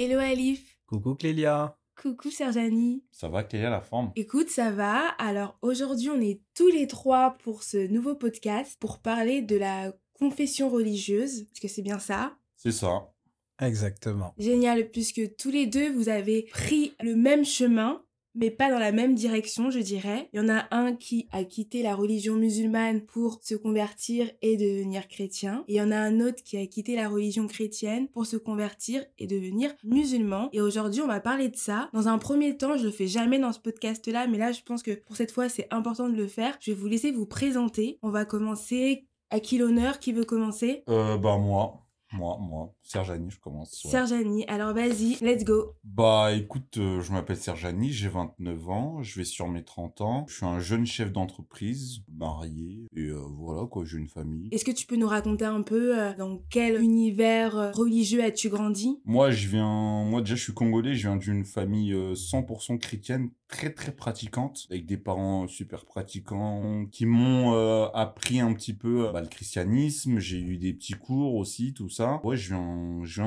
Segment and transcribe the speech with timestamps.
[0.00, 0.78] Hello Alif.
[0.86, 1.76] Coucou Clélia.
[2.00, 3.02] Coucou Serjani.
[3.10, 4.12] Ça va, Clélia, la forme?
[4.14, 5.08] Écoute, ça va.
[5.18, 9.92] Alors aujourd'hui, on est tous les trois pour ce nouveau podcast pour parler de la
[10.16, 11.40] confession religieuse.
[11.40, 12.36] Est-ce que c'est bien ça?
[12.54, 13.12] C'est ça.
[13.60, 14.34] Exactement.
[14.38, 18.00] Génial, puisque tous les deux, vous avez pris le même chemin
[18.38, 20.28] mais pas dans la même direction, je dirais.
[20.32, 24.56] Il y en a un qui a quitté la religion musulmane pour se convertir et
[24.56, 25.64] devenir chrétien.
[25.68, 28.36] Et il y en a un autre qui a quitté la religion chrétienne pour se
[28.36, 30.48] convertir et devenir musulman.
[30.52, 31.90] Et aujourd'hui, on va parler de ça.
[31.92, 34.82] Dans un premier temps, je le fais jamais dans ce podcast-là, mais là, je pense
[34.82, 36.56] que pour cette fois, c'est important de le faire.
[36.60, 37.98] Je vais vous laisser vous présenter.
[38.02, 39.04] On va commencer.
[39.30, 39.98] À qui l'honneur?
[39.98, 40.84] Qui veut commencer?
[40.88, 41.84] Euh, Bah moi.
[42.14, 43.84] Moi, moi, Serjani, je commence.
[43.84, 43.90] Ouais.
[43.90, 45.74] Serjani, alors vas-y, let's go.
[45.84, 50.24] Bah écoute, euh, je m'appelle Serjani, j'ai 29 ans, je vais sur mes 30 ans.
[50.26, 54.48] Je suis un jeune chef d'entreprise, marié, et euh, voilà quoi, j'ai une famille.
[54.52, 58.98] Est-ce que tu peux nous raconter un peu euh, dans quel univers religieux as-tu grandi?
[59.04, 63.70] Moi, je viens, moi déjà je suis congolais, je viens d'une famille 100% chrétienne, très
[63.70, 67.52] très pratiquante, avec des parents super pratiquants qui m'ont
[67.92, 72.22] appris un petit peu bah, le christianisme, j'ai eu des petits cours aussi, tout ça
[72.24, 72.77] Ouais, je viens,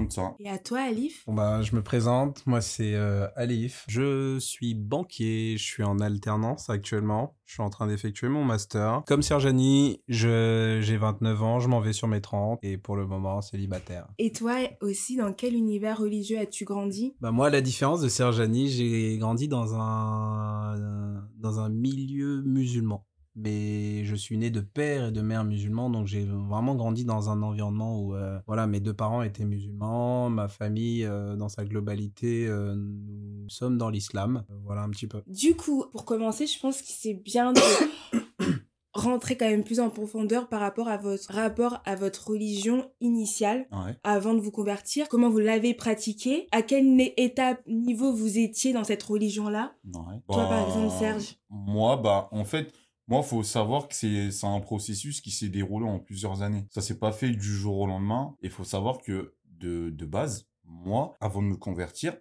[0.02, 0.36] de ça.
[0.40, 1.24] Et à toi, Alif?
[1.26, 3.86] Bon bah, Je me présente, moi c'est euh, Alif.
[3.88, 7.36] Je suis banquier, je suis en alternance actuellement.
[7.46, 9.04] Je suis en train d'effectuer mon master.
[9.08, 13.42] Comme Serjani, j'ai 29 ans, je m'en vais sur mes 30 et pour le moment
[13.42, 14.08] célibataire.
[14.20, 17.14] Et toi aussi, dans quel univers religieux as-tu grandi?
[17.20, 24.04] Bah moi, la différence de Serjani, j'ai grandi dans un, dans un milieu musulman mais
[24.04, 27.42] je suis né de père et de mère musulmans, donc j'ai vraiment grandi dans un
[27.42, 32.48] environnement où euh, voilà, mes deux parents étaient musulmans, ma famille euh, dans sa globalité,
[32.48, 35.22] euh, nous sommes dans l'islam, voilà un petit peu.
[35.28, 37.62] Du coup, pour commencer, je pense que c'est bien de
[38.94, 43.68] rentrer quand même plus en profondeur par rapport à votre rapport à votre religion initiale
[44.04, 48.84] avant de vous convertir, comment vous l'avez pratiqué, à quelle étape, niveau vous étiez dans
[48.84, 49.73] cette religion-là?
[49.94, 51.38] Toi, par exemple, bah, Serge.
[51.50, 52.73] Moi, bah, en fait,
[53.12, 56.66] moi, faut savoir que c'est un processus qui s'est déroulé en plusieurs années.
[56.70, 58.38] Ça s'est pas fait du jour au lendemain.
[58.42, 62.16] Il faut savoir que de, de base, moi, avant de me convertir,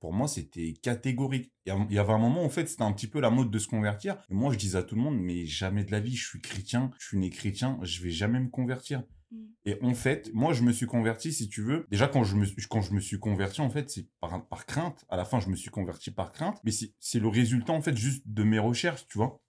[0.00, 1.52] pour moi, c'était catégorique.
[1.66, 3.68] Il y avait un moment, en fait, c'était un petit peu la mode de se
[3.68, 4.16] convertir.
[4.30, 6.40] Et moi, je disais à tout le monde, mais jamais de la vie, je suis
[6.40, 9.04] chrétien, je suis né chrétien, je vais jamais me convertir.
[9.32, 9.36] Mm.
[9.66, 11.86] Et en fait, moi, je me suis converti, si tu veux.
[11.90, 15.04] Déjà, quand je me, quand je me suis converti, en fait, c'est par, par crainte.
[15.10, 16.58] À la fin, je me suis converti par crainte.
[16.64, 19.41] Mais c'est le résultat, en fait, juste de mes recherches, tu vois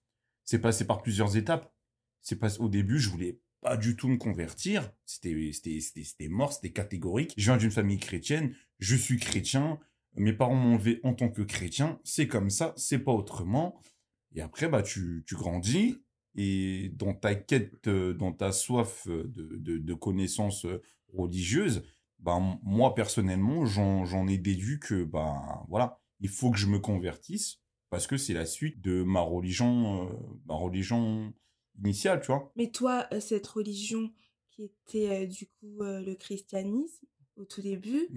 [0.44, 1.72] c'est passé par plusieurs étapes.
[2.20, 4.92] C'est pas au début, je voulais pas du tout me convertir.
[5.06, 7.34] C'était mort, c'était catégorique.
[7.36, 9.78] Je viens d'une famille chrétienne, je suis chrétien.
[10.16, 11.98] Mes parents m'ont élevé en tant que chrétien.
[12.04, 13.80] C'est comme ça, c'est pas autrement.
[14.34, 16.02] Et après, bah tu tu grandis
[16.36, 19.24] et dans ta quête, dans ta soif de
[19.56, 20.66] de, de connaissances
[21.12, 21.84] religieuses,
[22.18, 27.60] bah moi personnellement, j'en ai déduit que bah voilà, il faut que je me convertisse
[27.94, 30.12] parce que c'est la suite de ma religion, euh,
[30.46, 31.32] ma religion
[31.78, 32.50] initiale, tu vois.
[32.56, 34.10] Mais toi, euh, cette religion
[34.50, 37.06] qui était euh, du coup le christianisme
[37.36, 38.08] au tout début,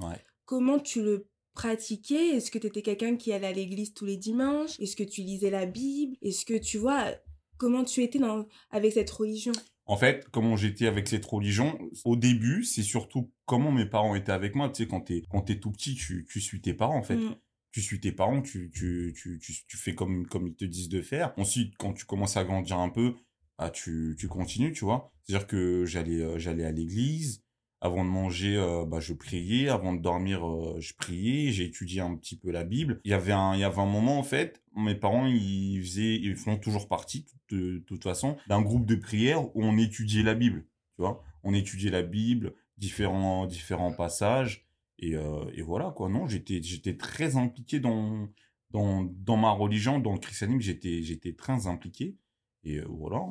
[0.46, 2.30] comment tu le pratiquais?
[2.30, 4.80] Est-ce que tu étais quelqu'un qui allait à l'église tous les dimanches?
[4.80, 6.18] Est-ce que tu lisais la Bible?
[6.24, 7.12] Est-ce que tu vois
[7.58, 9.52] comment tu étais dans, avec cette religion?
[9.86, 14.32] En fait, comment j'étais avec cette religion, au début, c'est surtout comment mes parents étaient
[14.32, 14.70] avec moi.
[14.70, 17.18] Tu sais, quand t'es, quand es tout petit, tu, tu suis tes parents, en fait.
[17.18, 17.36] Mmh
[17.78, 21.04] tu suis tes parents, tu, tu, tu, tu, fais comme, comme ils te disent de
[21.04, 21.32] faire.
[21.38, 23.14] Ensuite, quand tu commences à grandir un peu,
[23.60, 25.12] ah, tu, tu continues, tu vois.
[25.22, 27.44] C'est-à-dire que j'allais, euh, j'allais à l'église.
[27.80, 29.70] Avant de manger, euh, bah, je priais.
[29.70, 31.52] Avant de dormir, euh, je priais.
[31.52, 33.00] J'ai étudié un petit peu la Bible.
[33.04, 36.16] Il y avait un, il y avait un moment, en fait, mes parents, ils faisaient,
[36.16, 40.24] ils font toujours partie, de, de toute façon, d'un groupe de prière où on étudiait
[40.24, 41.24] la Bible, tu vois.
[41.44, 44.67] On étudiait la Bible, différents, différents passages.
[45.00, 46.10] Et, euh, et voilà, quoi.
[46.10, 48.28] Non, j'étais, j'étais très impliqué dans,
[48.72, 52.18] dans, dans ma religion, dans le christianisme, j'étais, j'étais très impliqué.
[52.64, 53.26] Et euh, voilà.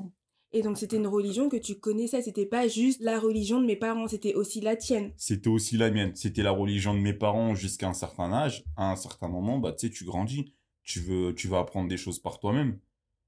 [0.52, 3.76] Et donc c'était une religion que tu connaissais, c'était pas juste la religion de mes
[3.76, 5.12] parents, c'était aussi la tienne.
[5.16, 8.64] C'était aussi la mienne, c'était la religion de mes parents jusqu'à un certain âge.
[8.76, 11.96] À un certain moment, bah tu sais, tu grandis, tu veux, tu vas apprendre des
[11.96, 12.78] choses par toi-même.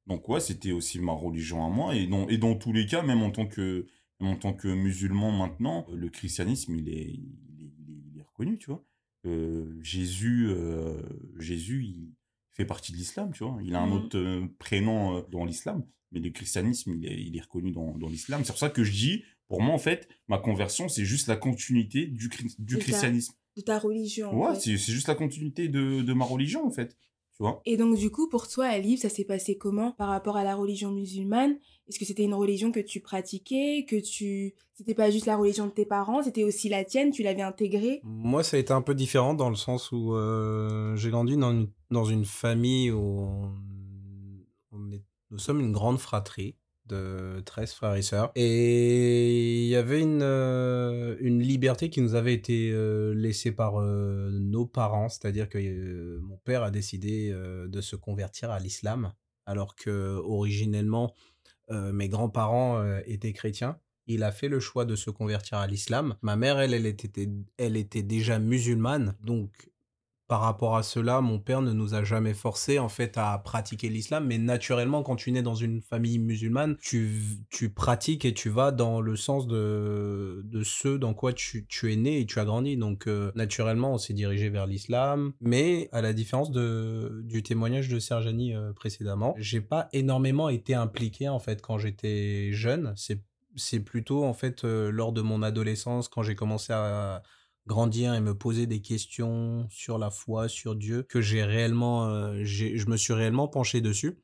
[0.06, 1.94] Donc ouais, c'était aussi ma religion à moi.
[1.94, 3.86] Et dans, et dans tous les cas, même en tant que,
[4.20, 7.20] en tant que musulman maintenant, le christianisme, il est,
[8.38, 8.84] connu, tu vois?
[9.26, 11.02] Euh, Jésus, euh,
[11.38, 12.14] Jésus, il
[12.52, 13.58] fait partie de l'islam, tu vois?
[13.62, 17.36] Il a un mmh autre euh, prénom dans l'islam, mais le christianisme, il est, il
[17.36, 18.42] est reconnu dans, dans l'islam.
[18.44, 21.36] C'est pour ça que je dis, pour moi, en fait, ma conversion, c'est juste la
[21.36, 23.34] continuité du, du christianisme.
[23.56, 24.32] de ta religion.
[24.32, 26.96] Ouais, c'est juste la continuité de, de ma religion, en fait.
[27.38, 27.62] Tu vois.
[27.64, 30.56] Et donc, du coup, pour toi, Alif, ça s'est passé comment par rapport à la
[30.56, 31.56] religion musulmane?
[31.88, 34.54] Est-ce que c'était une religion que tu pratiquais Que tu.
[34.74, 38.00] C'était pas juste la religion de tes parents, c'était aussi la tienne, tu l'avais intégrée?
[38.02, 41.52] Moi, ça a été un peu différent dans le sens où euh, j'ai grandi dans
[41.52, 43.52] une, dans une famille où on,
[44.72, 46.56] on est, nous sommes une grande fratrie
[46.88, 48.32] de 13 frères et sœurs.
[48.34, 53.80] Et il y avait une, euh, une liberté qui nous avait été euh, laissée par
[53.80, 59.12] euh, nos parents, c'est-à-dire que mon père a décidé de se convertir à l'islam,
[59.46, 61.14] alors que originellement
[61.70, 63.78] mes grands-parents étaient chrétiens.
[64.06, 66.16] Il a fait le choix de se convertir à l'islam.
[66.22, 69.70] Ma mère, elle, elle était, elle était déjà musulmane, donc
[70.28, 73.88] par rapport à cela, mon père ne nous a jamais forcé en fait à pratiquer
[73.88, 77.40] l'islam, mais naturellement, quand tu nais dans une famille musulmane, tu,
[77.74, 82.26] pratiques et tu vas dans le sens de, ce dans quoi tu, es né et
[82.26, 82.76] tu as grandi.
[82.76, 87.98] Donc euh, naturellement, on s'est dirigé vers l'islam, mais à la différence du témoignage de
[87.98, 92.92] Serjani euh, précédemment, j'ai pas énormément été impliqué en fait quand j'étais jeune.
[92.96, 93.22] C'est
[93.56, 97.22] c'est plutôt en fait euh, lors de mon adolescence quand j'ai commencé à
[97.68, 102.40] grandir et me poser des questions sur la foi, sur Dieu, que j'ai réellement, euh,
[102.42, 104.18] je me suis réellement penché dessus.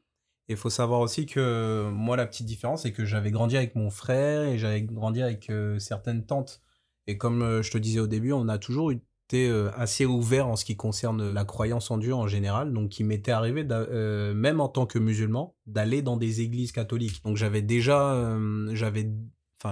[0.49, 3.77] Et il faut savoir aussi que moi, la petite différence, c'est que j'avais grandi avec
[3.77, 6.61] mon frère et j'avais grandi avec euh, certaines tantes.
[7.07, 10.55] Et comme euh, je te disais au début, on a toujours été assez ouvert en
[10.55, 12.73] ce qui concerne la croyance en Dieu en général.
[12.75, 17.25] Donc, il m'était arrivé, même en tant que musulman, d'aller dans des églises catholiques.
[17.25, 18.39] Donc, j'avais déjà,
[18.75, 19.11] j'avais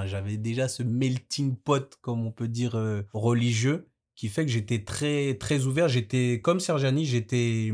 [0.07, 4.85] j'avais déjà ce melting pot comme on peut dire euh, religieux qui fait que j'étais
[4.85, 5.89] très très ouvert.
[5.89, 7.73] J'étais comme Serjani j'étais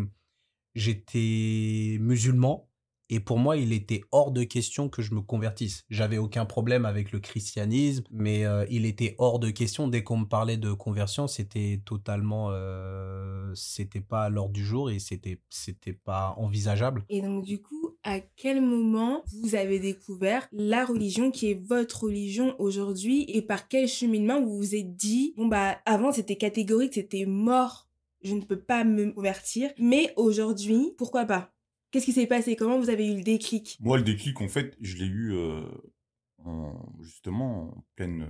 [0.74, 2.64] j'étais musulman.
[3.10, 5.84] Et pour moi il était hors de question que je me convertisse.
[5.88, 9.88] J'avais aucun problème avec le christianisme mais euh, il était hors de question.
[9.88, 14.90] Dès qu'on me parlait de conversion c'était totalement euh, c'était pas à l'ordre du jour
[14.90, 17.04] et c'était c'était pas envisageable.
[17.08, 22.04] Et donc, du coup, à quel moment vous avez découvert la religion qui est votre
[22.04, 26.94] religion aujourd'hui et par quel cheminement vous vous êtes dit, bon bah, avant c'était catégorique,
[26.94, 27.88] c'était mort,
[28.22, 31.52] je ne peux pas me convertir, mais aujourd'hui, pourquoi pas?
[31.90, 32.56] Qu'est-ce qui s'est passé?
[32.56, 33.78] Comment vous avez eu le déclic?
[33.80, 35.62] Moi, le déclic, en fait, je l'ai eu euh,
[36.44, 38.28] en- justement en pleine,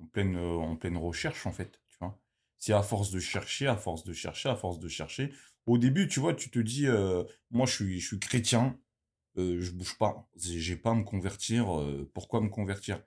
[0.00, 1.80] en, pleine, euh, en pleine recherche, en fait.
[1.88, 2.20] Tu vois.
[2.58, 5.32] C'est à force de chercher, à force de chercher, à force de chercher.
[5.66, 8.78] Au début, tu vois, tu te dis, euh, moi, je suis, je suis chrétien,
[9.38, 13.02] euh, je bouge pas, j'ai j'ai pas à me convertir, euh, pourquoi me convertir?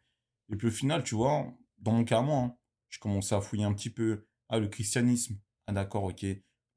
[0.52, 2.56] Et puis au final, tu vois, dans mon cas, moi, hein,
[2.90, 4.26] je commençais à fouiller un petit peu.
[4.50, 5.38] Ah, le christianisme.
[5.68, 6.26] Ah, d'accord, ok.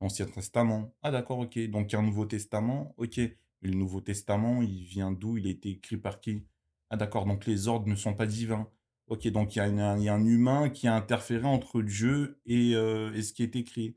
[0.01, 0.95] L'Ancien Testament.
[1.03, 1.59] Ah, d'accord, ok.
[1.71, 2.95] Donc, il y a un Nouveau Testament.
[2.97, 3.19] Ok.
[3.63, 5.37] Le Nouveau Testament, il vient d'où?
[5.37, 6.47] Il a été écrit par qui?
[6.91, 7.27] Ah, d'accord.
[7.27, 8.69] Donc, les ordres ne sont pas divins.
[9.07, 9.29] Ok.
[9.29, 13.23] Donc, il y y a un humain qui a interféré entre Dieu et, euh, et
[13.23, 13.97] ce qui est écrit.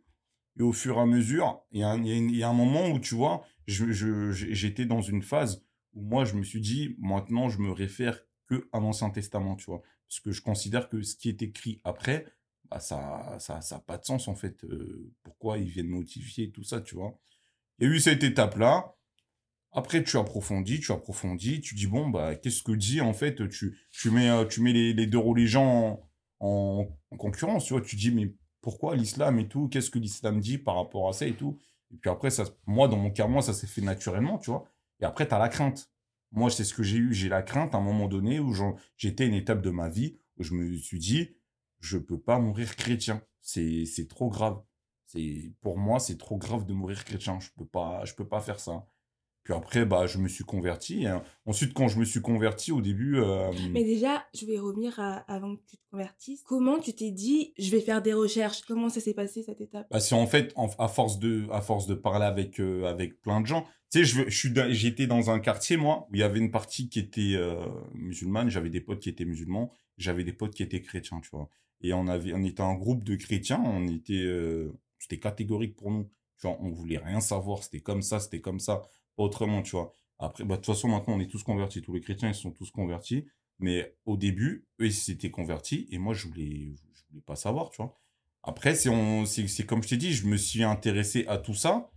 [0.58, 4.86] Et au fur et à mesure, il y a, un- moment où, tu vois, j'étais
[4.86, 5.64] dans une phase
[5.94, 9.66] où moi, je me suis dit, maintenant, je me réfère que à l'Ancien Testament, tu
[9.66, 9.82] vois.
[10.08, 12.26] Parce que je considère que ce qui est écrit après,
[12.70, 14.64] bah, ça, ça, ça pas de sens, en fait.
[14.66, 17.20] Euh, pourquoi ils viennent modifier tout ça, tu vois.
[17.80, 18.96] Il y a eu cette étape-là.
[19.72, 23.80] Après, tu approfondis, tu approfondis, tu dis, bon, bah, qu'est-ce que dit, en fait, tu,
[23.92, 25.64] tu mets, euh, tu mets les, deux religions
[25.94, 26.10] en,
[26.40, 27.82] en, en concurrence, tu vois.
[27.82, 28.34] Tu dis, mais
[28.64, 29.68] pourquoi l'islam et tout?
[29.68, 31.60] Qu'est-ce que l'islam dit par rapport à ça et tout?
[31.94, 34.66] Et puis après, ça, moi, dans mon cas, moi, ça s'est fait naturellement, tu vois.
[35.02, 35.92] Et après, tu as la crainte.
[36.32, 37.14] Moi, c'est ce que j'ai eu.
[37.14, 38.56] J'ai la crainte à un moment donné où
[38.98, 41.36] j'étais une étape de ma vie où je me suis dit,
[41.82, 43.22] je peux pas mourir chrétien.
[43.42, 44.64] C'est, c'est trop grave.
[45.06, 47.40] C'est, pour moi, c'est trop grave de mourir chrétien.
[47.40, 48.88] Je peux pas, je peux pas faire ça.
[49.44, 51.04] Puis après, bah, je me suis converti.
[51.04, 51.12] Et
[51.46, 55.18] ensuite, quand je me suis converti, au début, euh, Mais déjà, je vais revenir à,
[55.32, 56.44] avant que tu te convertisses.
[56.44, 58.62] Comment tu t'es dit, je vais faire des recherches?
[58.62, 59.88] Comment ça s'est passé cette étape?
[59.92, 63.22] Bah, c'est en fait, en- à force de, à force de parler avec, euh, avec
[63.22, 63.64] plein de gens.
[63.92, 66.24] Tu sais, je, veux- je suis, dans- j'étais dans un quartier, moi, où il y
[66.24, 68.50] avait une partie qui était euh, musulmane.
[68.50, 69.72] J'avais des potes qui étaient musulmans.
[69.98, 71.50] J'avais des potes qui étaient chrétiens, tu vois.
[71.82, 73.62] Et on avait, on était un groupe de chrétiens.
[73.66, 74.26] On était,
[75.00, 76.06] c'était catégorique pour nous.
[76.40, 77.62] Tu vois, on voulait rien savoir.
[77.62, 78.82] C'était comme ça, c'était comme ça,
[79.18, 79.94] autrement, tu vois.
[80.20, 81.82] Après, bah, de toute façon, maintenant, on est tous convertis.
[81.82, 83.28] Tous les chrétiens, ils sont tous convertis.
[83.60, 85.88] Mais au début, eux, ils s'étaient convertis.
[85.92, 88.00] Et moi, je voulais, je voulais pas savoir, tu vois.
[88.44, 91.54] Après, c'est on- c'est c'est comme je t'ai dit, je me suis intéressé à tout
[91.54, 91.92] ça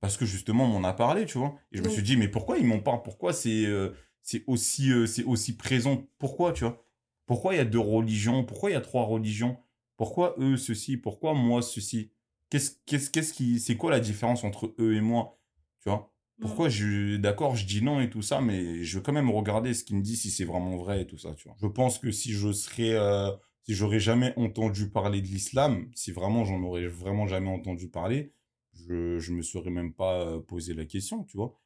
[0.00, 1.54] parce que justement, on m'en a parlé, tu vois.
[1.72, 3.02] Et je me suis dit, mais pourquoi ils m'en parlent?
[3.02, 3.90] Pourquoi c'est euh,
[4.22, 6.04] c'est aussi, euh, c'est aussi présent?
[6.18, 6.84] Pourquoi, tu vois?
[7.26, 8.44] Pourquoi il y a deux religions?
[8.44, 9.58] Pourquoi il y a trois religions?
[9.96, 10.96] Pourquoi eux, ceci?
[10.98, 12.12] Pourquoi moi, ceci?
[12.50, 15.38] Qu'est-ce qu'est-ce qu'est-ce qui C'est quoi la différence entre eux et moi?
[15.80, 16.13] Tu vois?
[16.40, 19.72] Pourquoi je d'accord je dis non et tout ça mais je veux quand même regarder
[19.72, 21.98] ce qu'il me dit si c'est vraiment vrai et tout ça tu vois je pense
[21.98, 23.30] que si je serais euh,
[23.62, 28.32] si j'aurais jamais entendu parler de l'islam si vraiment j'en aurais vraiment jamais entendu parler
[28.74, 31.60] je, je me serais même pas euh, posé la question, tu vois.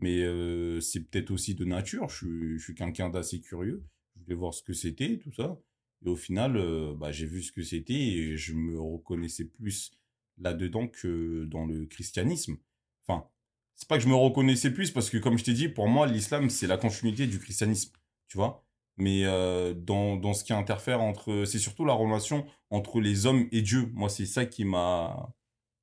[0.00, 2.08] Mais euh, c'est peut-être aussi de nature.
[2.08, 3.84] Je suis, je suis quelqu'un d'assez curieux.
[4.16, 5.58] Je voulais voir ce que c'était, tout ça.
[6.04, 9.92] Et au final, euh, bah, j'ai vu ce que c'était et je me reconnaissais plus
[10.38, 12.56] là-dedans que dans le christianisme.
[13.06, 13.28] Enfin,
[13.74, 16.06] c'est pas que je me reconnaissais plus parce que, comme je t'ai dit, pour moi,
[16.06, 17.92] l'islam, c'est la continuité du christianisme,
[18.28, 18.64] tu vois.
[18.96, 21.44] Mais euh, dans, dans ce qui interfère entre.
[21.46, 23.90] C'est surtout la relation entre les hommes et Dieu.
[23.94, 25.34] Moi, c'est ça qui m'a.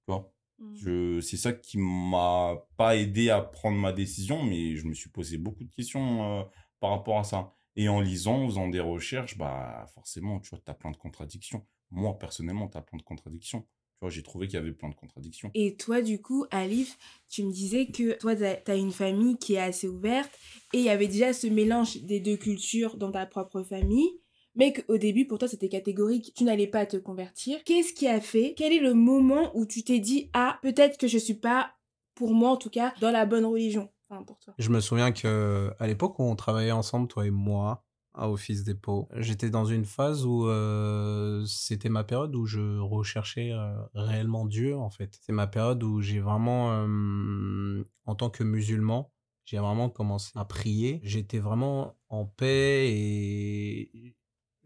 [0.05, 0.75] Tu vois Mm.
[0.75, 5.09] je, c'est ça qui m'a pas aidé à prendre ma décision, mais je me suis
[5.09, 6.43] posé beaucoup de questions euh,
[6.79, 7.53] par rapport à ça.
[7.75, 10.97] Et en lisant, en faisant des recherches, bah forcément, tu vois, tu as plein de
[10.97, 11.65] contradictions.
[11.91, 13.65] Moi, personnellement, tu as plein de contradictions.
[13.99, 15.51] Tu vois, j'ai trouvé qu'il y avait plein de contradictions.
[15.53, 19.55] Et toi, du coup, Alif, tu me disais que toi, tu as une famille qui
[19.55, 20.31] est assez ouverte
[20.73, 24.09] et il y avait déjà ce mélange des deux cultures dans ta propre famille.
[24.55, 27.61] Mais qu'au début, pour toi, c'était catégorique, tu n'allais pas te convertir.
[27.65, 28.53] Qu'est-ce qui a fait?
[28.57, 31.73] Quel est le moment où tu t'es dit, ah, peut-être que je suis pas,
[32.15, 34.53] pour moi en tout cas, dans la bonne religion Enfin, pour toi.
[34.57, 38.63] Je me souviens que à l'époque où on travaillait ensemble, toi et moi, à Office
[38.63, 44.45] Dépôt, j'étais dans une phase où euh, c'était ma période où je recherchais euh, réellement
[44.45, 45.19] Dieu, en fait.
[45.21, 49.11] C'est ma période où j'ai vraiment, euh, en tant que musulman,
[49.45, 50.99] j'ai vraiment commencé à prier.
[51.03, 54.15] J'étais vraiment en paix et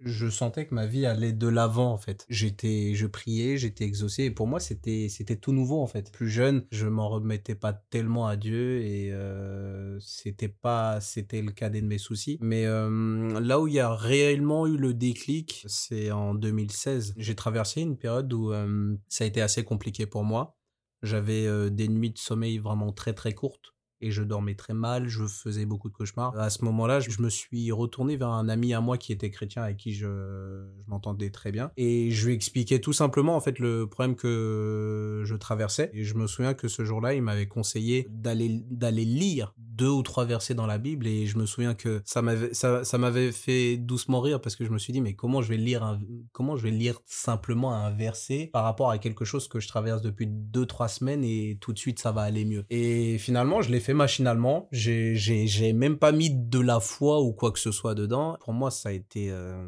[0.04, 2.26] je sentais que ma vie allait de l'avant en fait.
[2.30, 6.12] J'étais, je priais, j'étais exaucé et pour moi c'était c'était tout nouveau en fait.
[6.12, 11.52] Plus jeune, je m'en remettais pas tellement à Dieu et euh, c'était pas c'était le
[11.52, 12.38] cadet de mes soucis.
[12.42, 17.14] Mais euh, là où il y a réellement eu le déclic, c'est en 2016.
[17.18, 20.58] J'ai traversé une période où euh, ça a été assez compliqué pour moi.
[21.02, 23.73] J'avais euh, des nuits de sommeil vraiment très très courtes
[24.04, 26.38] et je dormais très mal, je faisais beaucoup de cauchemars.
[26.38, 29.64] À ce moment-là, je me suis retourné vers un ami à moi qui était chrétien
[29.64, 33.88] avec qui je, m'entendais très bien et je lui expliquais tout simplement en fait le
[33.88, 39.06] problème que je traversais et je me souviens que ce jour-là, il m'avait conseillé d'aller
[39.06, 42.54] lire deux ou trois versets dans la Bible et je me souviens que ça m'avait
[42.54, 42.84] ça,
[43.32, 46.00] fait doucement rire parce que je me suis dit mais comment je vais lire un,
[46.32, 50.02] comment je vais lire simplement un verset par rapport à quelque chose que je traverse
[50.02, 52.66] depuis deux trois semaines et tout de suite ça va aller mieux?
[52.70, 54.68] Et finalement, je l'ai fait machinalement.
[54.72, 58.38] J'ai, même pas mis de la foi ou quoi que ce soit dedans.
[58.42, 59.68] Pour moi, ça a été, euh,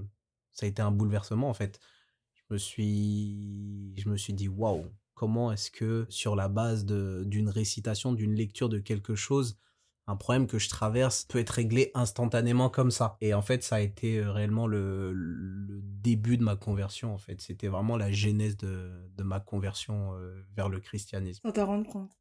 [0.53, 1.79] ça a été un bouleversement en fait.
[2.34, 7.50] Je me suis, je me suis dit waouh, comment est-ce que sur la base d'une
[7.50, 9.58] récitation, d'une lecture de quelque chose,
[10.08, 13.17] un problème que je traverse peut être réglé instantanément comme ça?
[13.22, 17.17] Et en fait, ça a été euh, réellement le, le début de ma conversion en
[17.17, 17.41] fait.
[17.41, 21.89] C'était vraiment la genèse de, de ma conversion euh, vers le christianisme, Sans t'en rendre
[21.89, 22.12] compte.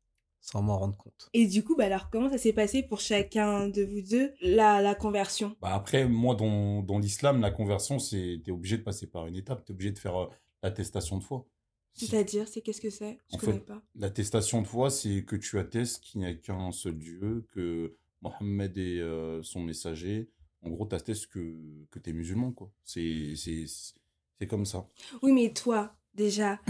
[0.44, 1.28] Sans m'en rendre compte.
[1.32, 4.80] Et du coup, bah alors, comment ça s'est passé pour chacun de vous deux, la,
[4.82, 5.56] la conversion?
[5.60, 9.36] Bah après, moi, dans, dans l'islam, la conversion, c'est t'es obligé de passer par une
[9.36, 9.64] étape.
[9.64, 10.28] T'es obligé de faire euh,
[10.62, 11.46] l'attestation de foi.
[11.94, 13.18] C'est-à-dire, c'est qu'est-ce que c'est?
[13.30, 13.82] Je En connais fait, pas.
[13.96, 18.76] L'attestation de foi, c'est que tu attestes qu'il n'y a qu'un seul Dieu, que Mohammed
[18.76, 20.28] est euh, son messager.
[20.62, 21.56] En gros, tu attestes que,
[21.90, 22.70] que tu es musulman, quoi.
[22.84, 23.66] C'est c'est-
[24.40, 24.88] c'est comme ça.
[25.22, 26.61] Oui, mais toi, déjà,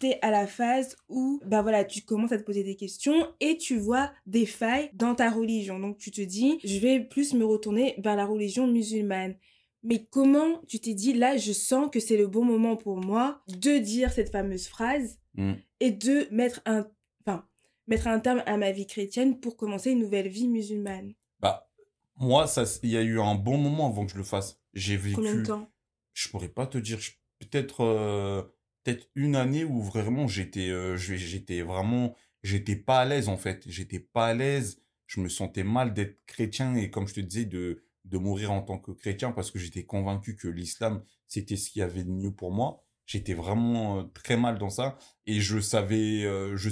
[0.00, 3.56] t'es à la phase où, bah voilà, tu commences à te poser des questions et
[3.56, 5.78] tu vois des failles dans ta religion.
[5.78, 9.36] Donc tu te dis, je vais plus me retourner vers la religion musulmane.
[9.84, 13.42] Mais comment tu t'es dit, là, je sens que c'est le bon moment pour moi
[13.48, 15.54] de dire cette fameuse phrase Mm.
[15.80, 16.86] et de mettre un,
[17.24, 17.46] enfin,
[17.86, 21.14] mettre un terme à ma vie chrétienne pour commencer une nouvelle vie musulmane?
[21.40, 21.70] Bah,
[22.16, 24.60] moi, ça, il y a eu un bon moment avant que je le fasse.
[24.74, 25.70] J'ai Combien de vécu, temps?
[26.12, 26.98] je pourrais pas te dire,
[27.38, 28.42] peut-être euh,
[28.82, 33.62] peut-être une année où vraiment j'étais euh, j'étais vraiment j'étais pas à l'aise en fait.
[33.66, 34.80] J'étais pas à l'aise.
[35.06, 38.62] Je me sentais mal d'être chrétien et comme je te disais de de mourir en
[38.62, 42.10] tant que chrétien parce que j'étais convaincu que l'islam c'était ce qu'il y avait de
[42.10, 42.84] mieux pour moi.
[43.06, 46.70] J'étais vraiment euh, très mal dans ça et je savais euh, je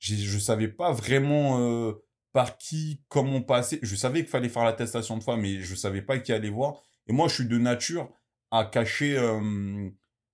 [0.00, 1.92] je savais pas vraiment euh,
[2.32, 3.80] par qui comment passer.
[3.82, 6.82] Je savais qu'il fallait faire l'attestation de foi mais je savais pas qui aller voir.
[7.06, 8.12] Et moi je suis de nature
[8.50, 9.90] à cacher euh,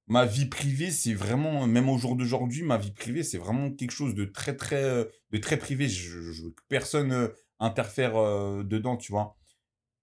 [0.06, 3.92] ma vie privée, c'est vraiment, même au jour d'aujourd'hui, ma vie privée, c'est vraiment quelque
[3.92, 5.88] chose de très, très, euh, de très privé.
[5.88, 9.36] Je, veux que personne euh, interfère euh, dedans, tu vois.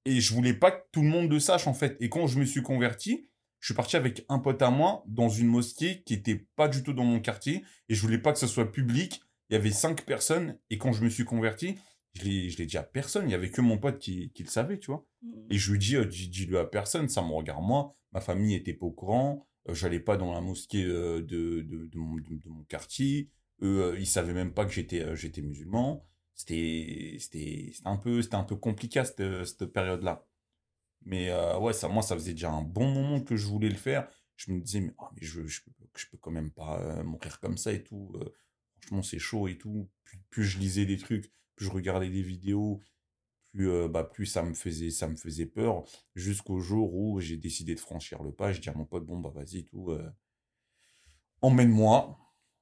[0.05, 1.97] Et je voulais pas que tout le monde le sache, en fait.
[1.99, 3.27] Et quand je me suis converti,
[3.59, 6.81] je suis parti avec un pote à moi dans une mosquée qui était pas du
[6.81, 7.63] tout dans mon quartier.
[7.89, 9.21] Et je voulais pas que ce soit public.
[9.49, 10.57] Il y avait cinq personnes.
[10.71, 11.77] Et quand je me suis converti,
[12.15, 13.29] je l'ai dit à personne.
[13.29, 15.05] Il y avait que mon pote qui, qui le savait, tu vois.
[15.51, 17.93] Et je lui dis, euh, dis- dis-le à personne, ça me regarde moi.
[18.11, 19.47] Ma famille était pas au courant.
[19.69, 23.29] Euh, j'allais pas dans la mosquée euh, de, de, mon, de, mon quartier.
[23.61, 26.05] Eux, euh, ils savaient même pas que j'étais j'étais musulman.
[26.35, 27.17] C'était
[27.85, 30.25] un peu un peu compliqué cette, cette période-là.
[31.03, 33.75] Mais euh, ouais, ça, moi, ça faisait déjà un bon moment que je voulais le
[33.75, 34.07] faire.
[34.35, 35.61] Je me disais, mais, ah, mais je, je,
[36.09, 38.13] peux, quand même pas euh, mourir comme ça et tout.
[38.81, 39.89] franchement, c'est chaud et tout.
[40.29, 42.81] Plus, je lisais des trucs, plus je regardais des vidéos,
[43.51, 45.83] plus, bah, plus ça me faisait, ça me faisait peur.
[46.15, 48.51] Jusqu'au jour où j'ai décidé de franchir le pas.
[48.51, 49.91] Je dis à mon pote, bon, bah, vas-y, tout.
[49.91, 50.09] Euh,
[51.41, 52.17] emmène-moi.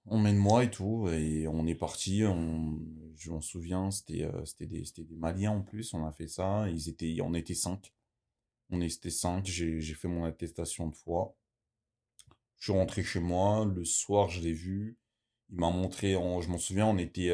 [0.05, 1.07] Emmène-moi et tout.
[1.09, 2.23] Et on est parti.
[2.25, 2.79] On,
[3.15, 5.93] je m'en souviens, c'était c'était des, des Maliens en plus.
[5.93, 6.67] On a fait ça.
[6.69, 7.93] Ils étaient, on était cinq.
[8.71, 9.45] On était cinq.
[9.45, 11.35] J'ai fait mon attestation de foi.
[12.57, 13.65] Je suis rentré chez moi.
[13.65, 14.97] Le soir, je l'ai vu.
[15.51, 17.31] Il m'a montré, je m'en souviens, on était,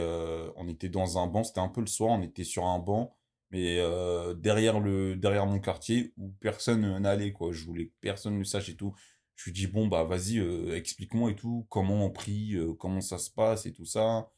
[0.56, 1.44] on était dans un banc.
[1.44, 2.12] C'était un peu le soir.
[2.18, 3.16] On était sur un banc.
[3.56, 7.32] Mais euh, derrière, le, derrière mon quartier où personne n'allait.
[7.32, 7.54] Quoi.
[7.54, 8.94] Je voulais que personne ne sache et tout.
[9.36, 11.66] Je lui dis, bon, bah vas-y, euh, explique-moi et tout.
[11.70, 14.30] Comment on prie, comment ça se passe et tout ça.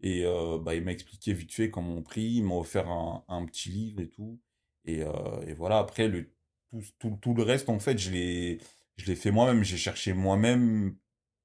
[0.00, 0.24] Et
[0.62, 2.34] bah, il m'a expliqué vite fait comment on prie.
[2.36, 4.38] Il m'a offert un, un, petit livre et tout.
[4.84, 5.00] Et,
[5.46, 6.30] et voilà, après, le,
[6.70, 8.58] tout, tout, tout, le reste, en fait, je l'ai
[8.96, 9.62] je l'ai fait moi-même.
[9.64, 10.96] J'ai cherché moi-même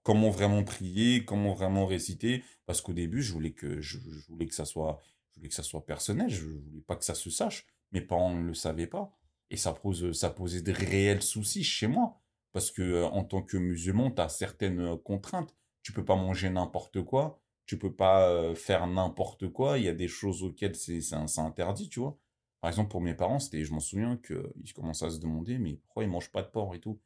[0.04, 2.44] comment vraiment prier, comment vraiment réciter.
[2.66, 3.98] Parce qu'au début, je voulais que, je,
[4.30, 5.02] voulais que ça soit,
[5.48, 6.30] que ça soit personnel.
[6.30, 7.66] Je voulais pas que ça se sache.
[7.92, 9.18] Mes parents ne le savaient pas.
[9.50, 12.22] Et ça, pose, ça posait de réels soucis chez moi.
[12.54, 15.56] Parce que euh, en tant que musulman, tu as certaines euh, contraintes.
[15.84, 17.42] Tu peux pas manger n'importe quoi.
[17.66, 19.78] Tu peux pas euh, faire n'importe quoi.
[19.78, 22.18] Il y a des choses auxquelles c'est interdit, tu vois.
[22.62, 25.76] Par exemple, pour mes parents, c'était, je m'en souviens qu'ils commençaient à se demander, mais
[25.78, 27.00] pourquoi ils mangent pas de porc et tout.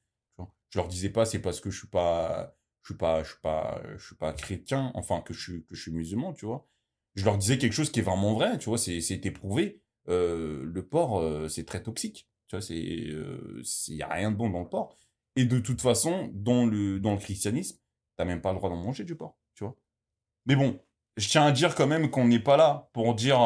[0.75, 3.39] Je leur disais pas c'est parce que je suis pas je suis pas je suis
[3.39, 6.67] pas je suis pas chrétien, enfin que je suis que je suis musulman, tu vois.
[7.15, 9.81] Je leur disais quelque chose qui est vraiment vrai, tu vois, c'est c'est éprouvé.
[10.07, 14.31] Euh, le porc euh, c'est très toxique, tu vois, c'est il euh, y a rien
[14.31, 14.95] de bon dans le porc.
[15.35, 17.79] Et de toute façon, dans le dans le christianisme,
[18.17, 19.75] t'as même pas le droit d'en manger du porc, tu vois.
[20.45, 20.79] Mais bon,
[21.17, 23.39] je tiens à dire quand même qu'on n'est pas là pour dire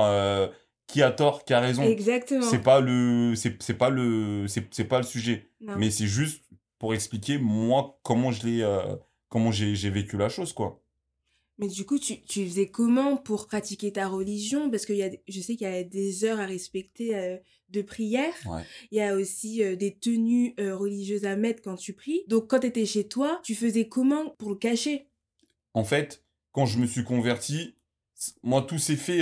[0.89, 1.83] qui a tort, qui a raison.
[1.83, 2.41] Exactement.
[2.41, 5.51] C'est pas le c'est pas le c'est pas le sujet.
[5.61, 6.43] Mais c'est juste
[6.79, 8.95] pour expliquer moi comment je l'ai euh,
[9.27, 10.81] comment j'ai vécu la chose quoi.
[11.59, 14.71] Mais du coup, tu, tu, faisais comment pour pratiquer ta religion?
[14.71, 17.37] Parce que y a, je sais qu'il y a des heures à respecter euh,
[17.69, 18.33] de prière.
[18.91, 22.23] Il y a aussi euh, des tenues religieuses à mettre quand tu pries.
[22.27, 25.09] Donc, quand tu étais chez toi, tu faisais comment pour le cacher?
[25.73, 26.23] En fait,
[26.53, 27.75] quand je me suis converti,
[28.41, 29.21] moi, tout s'est fait,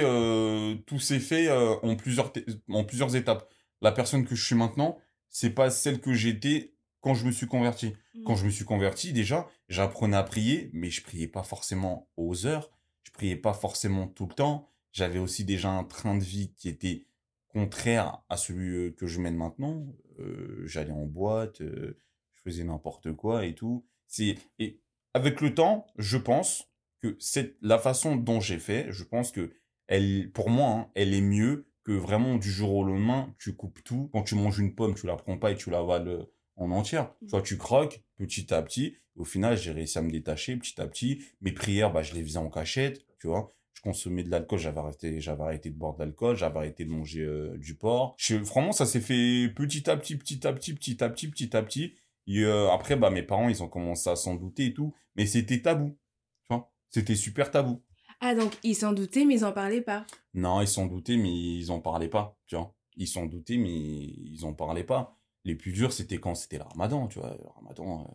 [0.86, 2.32] tout s'est fait en, plusieurs
[2.70, 3.52] en plusieurs étapes.
[3.82, 4.98] La personne que je suis maintenant,
[5.30, 6.77] c'est pas celle que j'étais
[7.08, 7.94] quand je me suis converti.
[8.26, 8.38] Quand mmh.
[8.38, 12.70] je me suis converti, déjà, j'apprenais à prier, mais je priais pas forcément aux heures,
[13.04, 14.68] je priais pas forcément tout le temps.
[14.92, 17.06] J'avais aussi déjà un train de vie qui était
[17.48, 19.86] contraire à celui euh, que je mène maintenant.
[20.20, 21.98] Euh, j'allais en boîte, euh,
[22.34, 23.86] je faisais n'importe quoi et tout.
[24.08, 24.82] C'est et
[25.14, 26.70] avec le temps, je pense
[27.02, 28.88] que c'est la façon dont j'ai fait.
[28.90, 29.54] Je pense que
[29.88, 33.82] elle, pour moi, hein, elle est mieux que vraiment du jour au lendemain, tu coupes
[33.86, 34.10] tout.
[34.12, 37.14] Quand tu manges une pomme, tu la prends pas et tu la vales en entière.
[37.22, 38.98] Tu vois, tu croques petit à petit.
[39.16, 41.24] Au final, j'ai réussi à me détacher petit à petit.
[41.42, 43.54] Mes prières, bah, je les faisais en cachette, tu vois.
[43.74, 46.90] Je consommais de l'alcool, j'avais arrêté, j'avais arrêté de boire de l'alcool, j'avais arrêté de
[46.90, 48.16] manger euh, du porc.
[48.18, 51.56] Je, vraiment, ça s'est fait petit à petit, petit à petit, petit à petit, petit
[51.56, 51.94] à petit.
[52.26, 54.94] Et euh, après, bah, mes parents, ils ont commencé à s'en douter et tout.
[55.16, 55.98] Mais c'était tabou.
[56.42, 57.82] Tu vois, c'était super tabou.
[58.20, 60.06] Ah, donc ils s'en doutaient, mais ils en parlaient pas?
[60.34, 62.36] Non, ils s'en doutaient, mais ils en parlaient pas.
[62.48, 65.17] Tu vois, ils s'en doutaient, mais ils en parlaient pas
[65.48, 67.36] les plus durs, c'était quand c'était le ramadan, tu vois.
[67.42, 68.06] Le ramadan,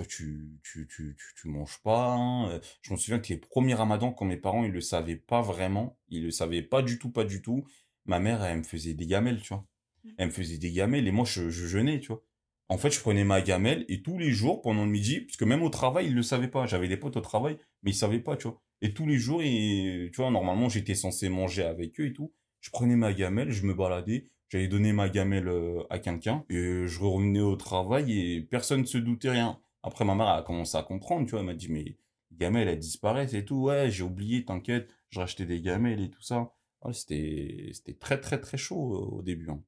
[0.00, 2.14] euh, tu, tu, tu, tu, manges pas.
[2.14, 2.60] Hein, euh.
[2.80, 5.98] Je me souviens que les premiers ramadans, quand mes parents, ils le savaient pas vraiment,
[6.08, 7.66] ils le savaient pas du tout, pas du tout.
[8.06, 9.66] Ma mère, elle me faisait des gamelles, tu vois.
[10.04, 10.10] Mmh.
[10.16, 12.24] Elle me faisait des gamelles et moi, je, je jeûnais, tu vois.
[12.68, 15.44] En fait, je prenais ma gamelle et tous les jours, pendant le midi, parce que
[15.44, 16.66] même au travail, ils le savaient pas.
[16.66, 18.60] J'avais des potes au travail, mais ils savaient pas, tu vois.
[18.80, 22.32] Et tous les jours, et, tu vois, normalement, j'étais censé manger avec eux et tout.
[22.60, 26.86] Je prenais ma gamelle, je me baladais, j'allais donner ma gamelle euh, à quelqu'un et
[26.86, 29.60] je revenais au travail et personne ne se doutait rien.
[29.82, 31.96] Après, ma mère a commencé à comprendre, tu vois, elle m'a dit, mais
[32.32, 33.64] gamelle, elle disparaît, et tout.
[33.64, 36.52] Ouais, j'ai oublié, t'inquiète, je rachetais des gamelles et tout ça.
[36.92, 39.50] c'était, c'était très, très, très chaud euh, au début.
[39.50, 39.62] Hein.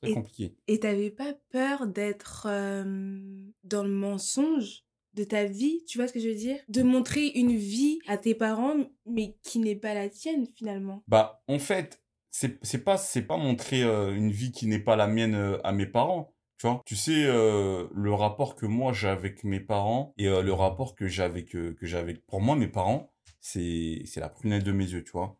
[0.00, 0.56] Très compliqué.
[0.66, 3.22] Et t'avais pas peur d'être euh,
[3.62, 6.58] dans le mensonge de ta vie, tu vois ce que je veux dire?
[6.68, 11.04] De montrer une vie à tes parents, mais qui n'est pas la tienne finalement.
[11.06, 12.01] Bah, en fait,
[12.32, 15.72] c'est pas c'est pas montrer euh, une vie qui n'est pas la mienne euh, à
[15.72, 16.82] mes parents tu vois.
[16.86, 21.08] Tu sais euh, le rapport que moi j'ai avec mes parents et le rapport que
[21.08, 25.04] j'ai avec que j'ai pour moi mes parents c'est c'est la prunelle de mes yeux
[25.04, 25.38] tu vois.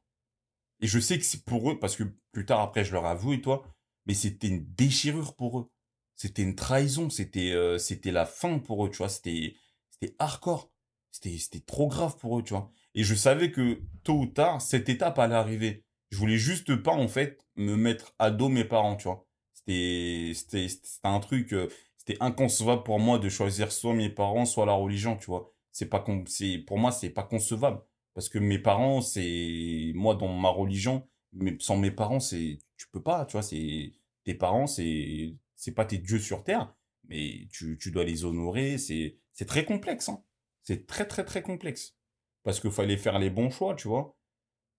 [0.80, 3.34] Et je sais que c'est pour eux parce que plus tard après je leur avoue
[3.34, 3.64] et toi
[4.06, 5.70] mais c'était une déchirure pour eux.
[6.16, 9.08] C'était une trahison c'était c'était la fin pour eux tu vois.
[9.08, 9.54] C'était
[9.90, 10.70] c'était hardcore.
[11.12, 12.70] C'était c'était trop grave pour eux tu vois.
[12.94, 16.92] Et je savais que tôt ou tard cette étape allait arriver je voulais juste pas,
[16.92, 19.26] en fait, me mettre à dos mes parents, tu vois.
[19.54, 24.44] C'était, c'était, c'était un truc, euh, c'était inconcevable pour moi de choisir soit mes parents,
[24.44, 25.52] soit la religion, tu vois.
[25.72, 27.80] c'est pas c'est pour moi c'est pas concevable
[28.14, 32.86] parce que mes parents c'est moi dans ma religion mais sans mes parents c'est tu
[32.92, 33.92] peux pas tu vois c'est
[34.24, 36.74] tes parents c'est c'est pas tes dieux sur terre
[37.08, 40.22] mais tu, tu dois les honorer c'est c'est très complexe hein.
[40.62, 41.96] c'est très très très complexe
[42.42, 44.16] parce qu'il fallait faire les bons choix tu vois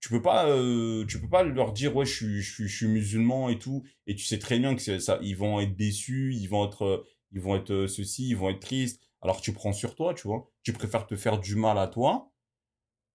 [0.03, 2.75] tu peux pas euh, tu peux pas leur dire ouais je suis je suis je
[2.75, 3.83] suis musulman et tout.
[4.05, 7.39] Et tu sais très bien que ça ils vont être déçus ils vont être ils
[7.39, 9.01] vont être euh, ceci ils vont être tristes.
[9.21, 10.51] Alors tu prends sur toi tu vois.
[10.61, 12.33] Tu préfères te faire du mal à toi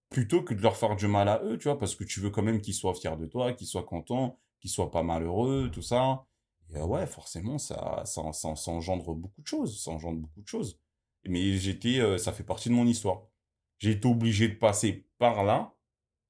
[0.08, 2.30] plutôt que de leur faire du mal à eux tu vois parce que tu veux
[2.30, 5.82] quand même qu'ils soient fiers de toi qu'ils soient contents qu'ils soient pas malheureux tout
[5.82, 6.24] ça.
[6.70, 10.40] Et euh, ouais forcément ça ça, ça ça engendre beaucoup de choses ça engendre beaucoup
[10.40, 10.80] de choses.
[11.26, 13.24] Mais j'étais euh, ça fait partie de mon histoire.
[13.78, 15.74] J'ai été obligé de passer par là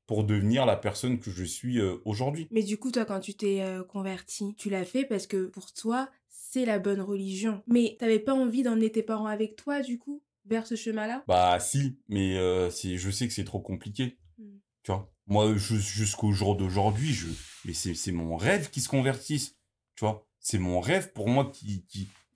[0.08, 2.48] pour devenir la personne que je suis euh, aujourd'hui.
[2.50, 5.70] Mais du coup, toi, quand tu t'es euh, converti, tu l'as fait parce que pour
[5.74, 7.62] toi, c'est la bonne religion.
[7.66, 11.24] Mais t'avais pas envie d'emmener tes parents avec toi, du coup, vers ce chemin-là?
[11.28, 14.16] Bah si, mais euh, c'est, je sais que c'est trop compliqué.
[14.38, 14.56] Mm.
[14.82, 17.26] Tu vois Moi, jus- jusqu'au jour d'aujourd'hui, je,
[17.66, 19.58] mais c'est, mon rêve qu'ils se convertissent.
[19.94, 21.84] Tu vois C'est mon rêve pour moi qu'ils,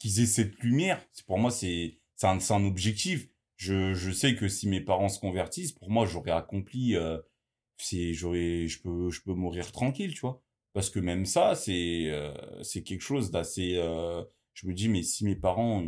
[0.04, 1.02] aient cette lumière.
[1.14, 3.28] C'est, pour moi, c'est, un, un objectif.
[3.56, 6.96] Je, je sais que si mes parents se convertissent, pour moi, j'aurais accompli...
[6.96, 7.16] euh,
[7.83, 10.42] c'est, j'aurais, je peux, je peux mourir tranquille, tu vois
[10.73, 13.75] Parce que même ça, c'est, euh, c'est quelque chose d'assez...
[13.77, 15.83] euh, je me dis, mais si mes parents,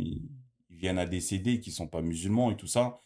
[0.69, 2.99] viennent à décéder, qui sont pas musulmans et tout ça,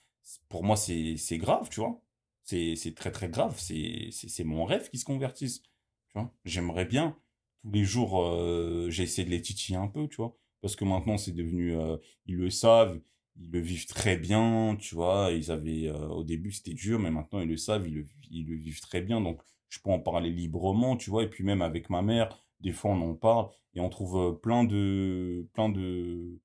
[0.50, 2.02] pour moi, c'est, c'est grave, tu vois.
[2.44, 3.56] C'est, c'est très, très grave.
[3.60, 5.62] C'est, c'est, mon rêve qu'ils se convertissent.
[5.62, 6.34] Tu vois.
[6.46, 7.18] J'aimerais bien,
[7.62, 10.36] tous les jours, euh, j'ai essayé de les titiller un peu, tu vois.
[10.62, 13.00] Parce que maintenant, c'est devenu, euh, ils le savent,
[13.38, 15.32] ils le vivent très bien, tu vois.
[15.32, 18.46] Ils avaient, euh, au début, c'était dur, mais maintenant, ils le savent, ils le, ils
[18.48, 19.22] le vivent très bien.
[19.22, 21.24] Donc, je peux en parler librement, tu vois.
[21.24, 24.32] Et puis, même avec ma mère, des fois, on en parle et on trouve euh,
[24.34, 26.40] plein de, plein de,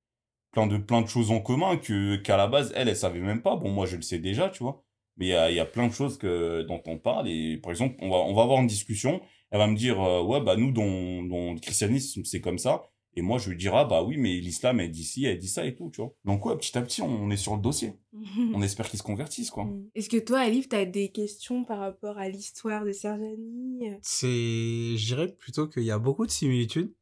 [0.53, 3.43] plein de, plein de choses en commun que, qu'à la base, elle, elle savait même
[3.43, 3.57] pas.
[3.57, 4.85] Bon, moi, je le sais déjà, tu vois.
[5.17, 7.29] Mais il y a, y a plein de choses que, dont on parle.
[7.29, 9.21] Et par exemple, on va, on va avoir une discussion.
[9.51, 12.83] Elle va me dire, euh, ouais, bah, nous, dans, dans le christianisme, c'est comme ça.
[13.17, 15.49] Et moi, je lui dirai, ah, bah oui, mais l'islam, elle dit ci, elle dit
[15.49, 16.13] ça et tout, tu vois.
[16.25, 17.99] Donc, ouais, petit à petit, on est sur le dossier.
[18.55, 19.65] On espère qu'ils se convertissent, quoi.
[19.65, 19.89] Mm.
[19.95, 23.91] Est-ce que toi, Alif, t'as des questions par rapport à l'histoire de Serjani?
[24.03, 26.93] C'est, je dirais plutôt qu'il y a beaucoup de similitudes.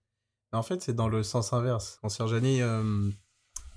[0.52, 1.98] Mais en fait, c'est dans le sens inverse.
[2.02, 3.10] Quand Serjani euh,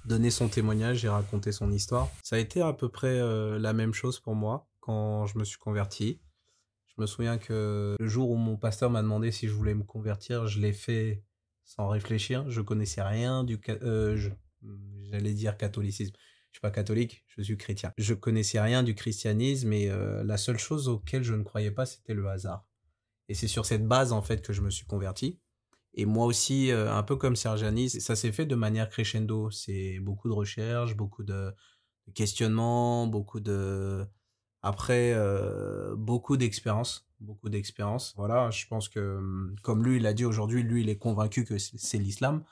[0.05, 3.73] donnait son témoignage et racontait son histoire, ça a été à peu près euh, la
[3.73, 6.19] même chose pour moi quand je me suis converti.
[6.87, 9.83] Je me souviens que le jour où mon pasteur m'a demandé si je voulais me
[9.83, 11.23] convertir, je l'ai fait
[11.65, 12.49] sans réfléchir.
[12.49, 14.17] Je connaissais rien du, euh,
[15.11, 16.13] j'allais dire catholicisme.
[16.51, 17.91] Je suis pas catholique, je suis chrétien.
[17.97, 21.85] Je connaissais rien du christianisme et euh, la seule chose auquel je ne croyais pas,
[21.85, 22.65] c'était le hasard.
[23.27, 25.39] Et c'est sur cette base, en fait, que je me suis converti.
[25.95, 29.49] Et moi aussi, euh, un peu comme Serjani, ça s'est fait de manière crescendo.
[29.49, 31.53] C'est beaucoup de recherches, beaucoup de,
[32.13, 34.05] questionnements, beaucoup de...
[34.61, 37.04] Après, euh, beaucoup d'expérience.
[37.19, 38.13] Beaucoup d'expérience.
[38.17, 41.45] Voilà, je pense que, hum, comme lui, il a dit aujourd'hui, lui, il est convaincu
[41.45, 42.43] que c'est l'islam.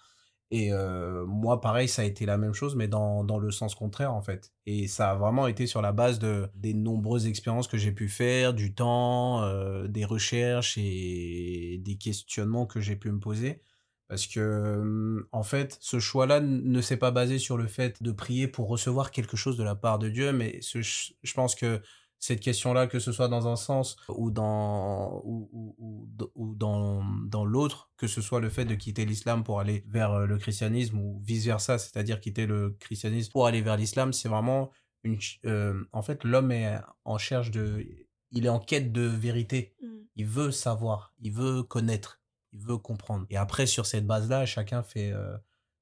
[0.52, 3.76] Et euh, moi, pareil, ça a été la même chose, mais dans, dans le sens
[3.76, 4.54] contraire, en fait.
[4.68, 8.08] Et ça a vraiment été sur la base de, des nombreuses expériences que j'ai pu
[8.08, 13.62] faire, du temps, euh, des recherches et des questionnements que j'ai pu me poser.
[14.08, 18.12] Parce que, euh, en fait, ce choix-là ne s'est pas basé sur le fait de
[18.12, 21.82] prier pour recevoir quelque chose de la part de Dieu, mais je pense que
[22.24, 28.08] cette question-là, que ce soit dans un sens ou dans, ou, dans, dans l'autre, que
[28.08, 31.78] ce soit le fait de quitter l'islam pour aller vers euh, le christianisme ou vice-versa,
[31.78, 34.72] c'est-à-dire quitter le christianisme pour aller vers l'islam, c'est vraiment
[35.04, 35.20] une...
[35.46, 37.86] euh, en fait, l'homme est en cherche de...
[38.32, 39.76] Il est en quête de vérité.
[39.82, 39.88] Mm.
[40.16, 42.22] Il veut savoir, il veut connaître,
[42.54, 43.26] il veut comprendre.
[43.32, 45.36] Et après, sur cette base-là, chacun fait, euh,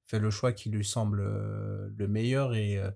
[0.06, 2.90] fait le choix qui lui semble euh, le meilleur et euh,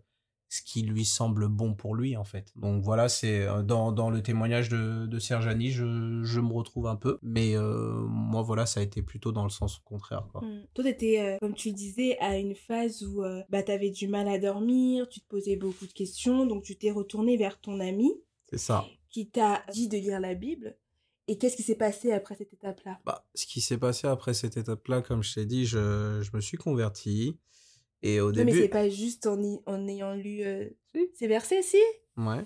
[0.58, 2.52] ce qui lui semble bon pour lui, en fait.
[2.56, 6.88] Donc voilà, c'est euh, dans, dans le témoignage de, de Serjani, je, je me retrouve
[6.88, 7.18] un peu.
[7.22, 10.42] Mais euh, moi, voilà, ça a été plutôt dans le sens contraire, quoi.
[10.42, 10.68] Mm.
[10.74, 14.08] Toi, t'étais, euh, comme tu le disais, à une phase où euh, bah, t'avais du
[14.08, 17.80] mal à dormir, tu te posais beaucoup de questions, donc tu t'es retourné vers ton
[17.80, 18.12] ami
[18.50, 18.86] C'est ça.
[19.10, 20.78] qui t'a dit de lire la Bible.
[21.28, 23.00] Et qu'est-ce qui s'est passé après cette étape-là?
[23.06, 26.40] Bah, ce qui s'est passé après cette étape-là, comme je t'ai dit, je, je me
[26.40, 27.40] suis converti.
[28.04, 28.62] Et au Non, mais début...
[28.62, 30.66] c'est pas juste en, y- en ayant lu euh,
[31.14, 31.78] ces versets, si
[32.18, 32.46] Ouais.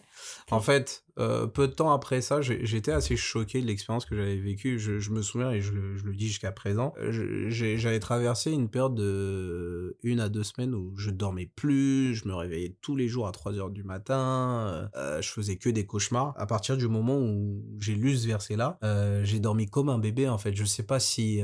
[0.49, 4.37] En fait, euh, peu de temps après ça, j'étais assez choqué de l'expérience que j'avais
[4.37, 4.79] vécue.
[4.79, 8.51] Je, je me souviens, et je, le- je le dis jusqu'à présent, euh, j'avais traversé
[8.51, 12.95] une période de une à deux semaines où je dormais plus, je me réveillais tous
[12.95, 16.33] les jours à 3 heures du matin, euh, je faisais que des cauchemars.
[16.37, 20.27] À partir du moment où j'ai lu ce verset-là, euh, j'ai dormi comme un bébé,
[20.29, 20.55] en fait.
[20.55, 21.43] Je sais pas si...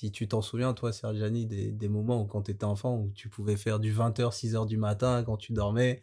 [0.00, 3.10] si tu t'en souviens, toi, Sergiani, des, des moments où quand tu étais enfant, où
[3.14, 6.02] tu pouvais faire du 20h, 6h du matin quand tu dormais,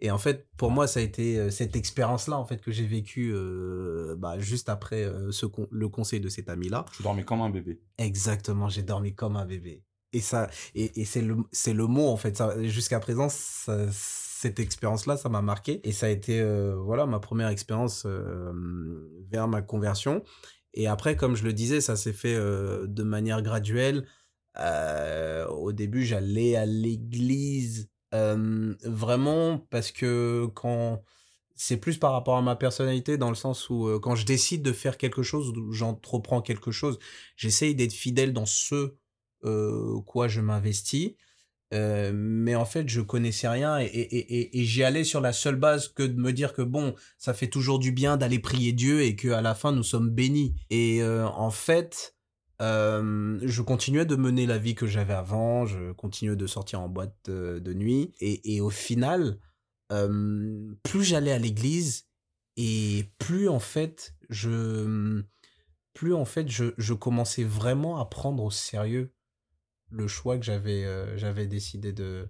[0.00, 2.86] Et en fait, pour moi, ça a été euh, cette expérience-là en fait que j'ai
[2.86, 6.86] vécue euh, bah, juste après euh, ce con- le conseil de cet ami-là.
[6.96, 7.80] Tu dormais comme un bébé.
[7.98, 9.84] Exactement, j'ai dormi comme un bébé.
[10.12, 12.42] Et ça, et, et c'est le, c'est le mot en fait.
[12.64, 15.86] Jusqu'à présent, ça- cette expérience-là, ça m'a marqué.
[15.86, 18.06] Et ça a été, euh, voilà, ma première expérience
[19.30, 20.22] vers ma conversion.
[20.74, 24.06] Et après, comme je le disais, ça s'est fait de manière graduelle.
[24.56, 31.02] Au début, j'allais à l'église vraiment parce que quand
[31.54, 34.72] c'est plus par rapport à ma personnalité dans le sens où quand je décide de
[34.72, 36.98] faire quelque chose, j'entreprends quelque chose,
[37.36, 38.94] j'essaye d'être fidèle dans ce
[40.06, 41.12] quoi je m'investis.
[41.72, 46.02] Euh, mais en fait, je connaissais rien et, j'y allais sur la seule base que
[46.02, 49.40] de me dire que bon, ça fait toujours du bien d'aller prier Dieu et qu'à
[49.40, 50.56] la fin, nous sommes bénis.
[50.70, 52.16] Et euh, en fait,
[52.60, 56.88] euh, je continuais de mener la vie que j'avais avant, je continuais de sortir en
[56.88, 58.12] boîte de, nuit.
[58.20, 59.38] Et, au final,
[60.82, 62.06] plus j'allais à l'église
[62.56, 65.22] et plus en fait, je,
[65.94, 69.12] plus en fait, je, je commençais vraiment à prendre au sérieux
[69.90, 72.28] le choix que j'avais euh, j'avais décidé de,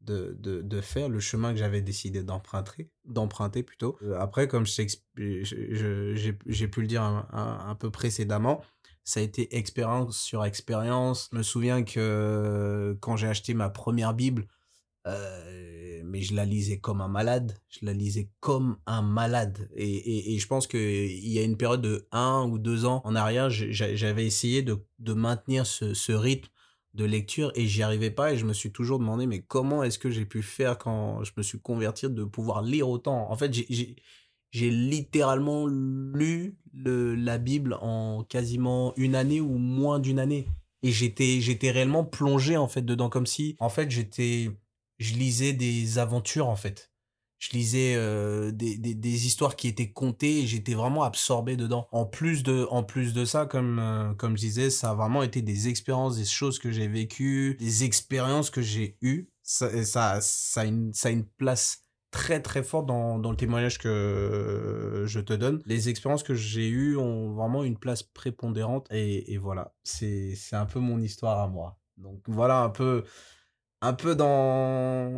[0.00, 3.98] de, de, de faire, le chemin que j'avais décidé d'emprunter, d'emprunter plutôt.
[4.02, 4.96] Euh, Après, comme j'ai
[6.68, 8.62] pu le dire un, peu précédemment,
[9.04, 11.28] ça a été expérience sur expérience.
[11.32, 14.46] Je me souviens que euh, quand j'ai acheté ma première Bible,
[16.04, 17.58] mais je la lisais comme un malade.
[17.68, 19.70] Je la lisais comme un malade.
[19.74, 23.14] Et, et, je pense qu'il y a une période de un ou deux ans en
[23.14, 26.50] arrière, j'avais essayé de, de maintenir ce, ce rythme
[26.98, 29.98] de lecture et j'y arrivais pas et je me suis toujours demandé mais comment est-ce
[29.98, 33.30] que j'ai pu faire quand je me suis converti de pouvoir lire autant?
[33.30, 33.96] En fait j'ai-
[34.52, 40.48] littéralement lu le, la Bible en quasiment une année ou moins d'une année
[40.82, 44.50] et j'étais j'étais réellement plongé en fait dedans comme si en fait j'étais
[44.98, 46.90] je lisais des aventures en fait
[47.38, 51.86] je lisais des, des, histoires qui étaient contées et j'étais vraiment absorbé dedans.
[51.92, 55.40] En plus de, en plus de ça, comme, comme je disais, ça a vraiment été
[55.42, 59.30] des expériences, des choses que j'ai vécues, des expériences que j'ai eues.
[59.42, 63.36] Ça, et ça, ça, a une, ça une place très très forte dans, dans le
[63.36, 65.60] témoignage que je te donne.
[65.66, 70.66] Les expériences que j'ai eues ont vraiment une place prépondérante et, et voilà, c'est un
[70.66, 71.78] peu mon histoire à moi.
[71.96, 73.04] Donc voilà un peu
[73.80, 75.12] un peu dans,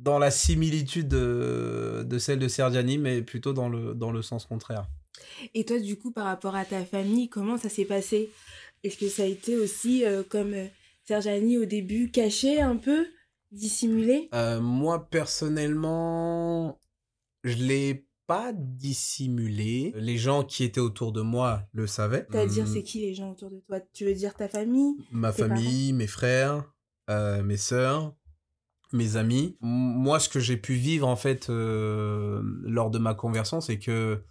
[0.00, 4.46] dans la similitude de, de celle de Sergiani, mais plutôt dans le, dans le sens
[4.46, 4.86] contraire.
[5.54, 8.30] Et toi, du coup, par rapport à ta famille, comment ça s'est passé?
[8.84, 10.66] Est-ce que ça a été aussi, euh, comme euh,
[11.04, 13.06] Serjani au début, caché un peu,
[13.50, 14.28] dissimulé?
[14.34, 16.78] Euh, moi, personnellement,
[17.42, 19.92] je l'ai pas dissimulé.
[19.96, 22.26] Les gens qui étaient autour de moi le savaient.
[22.30, 23.80] C'est-à-dire, Hum, c'est qui les gens autour de toi?
[23.92, 24.96] Tu veux dire ta famille?
[25.12, 26.64] Ma famille, mes frères,
[27.10, 28.14] euh, mes sœurs,
[28.92, 29.56] mes amis.
[29.60, 34.22] Moi, ce que j'ai pu vivre, en fait, euh, lors de ma conversion, c'est que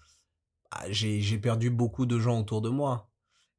[0.72, 3.10] ah, j'ai j'ai perdu beaucoup de gens autour de moi.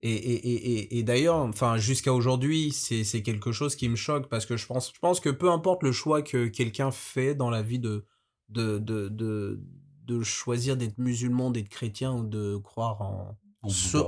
[0.02, 3.96] Et, et, et, et, et d'ailleurs, enfin, jusqu'à aujourd'hui, c'est c'est quelque chose qui me
[3.96, 7.35] choque parce que je pense, je pense que peu importe le choix que quelqu'un fait
[7.35, 8.05] dans la vie de,
[8.50, 9.61] de, de, de,
[10.05, 13.98] de choisir d'être musulman, d'être chrétien ou de croire en, En ce.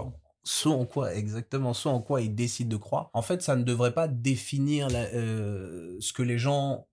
[0.48, 3.10] Ce en quoi, exactement, ce en quoi il décide de croire.
[3.12, 6.88] En fait, ça ne devrait pas définir euh, ce que les gens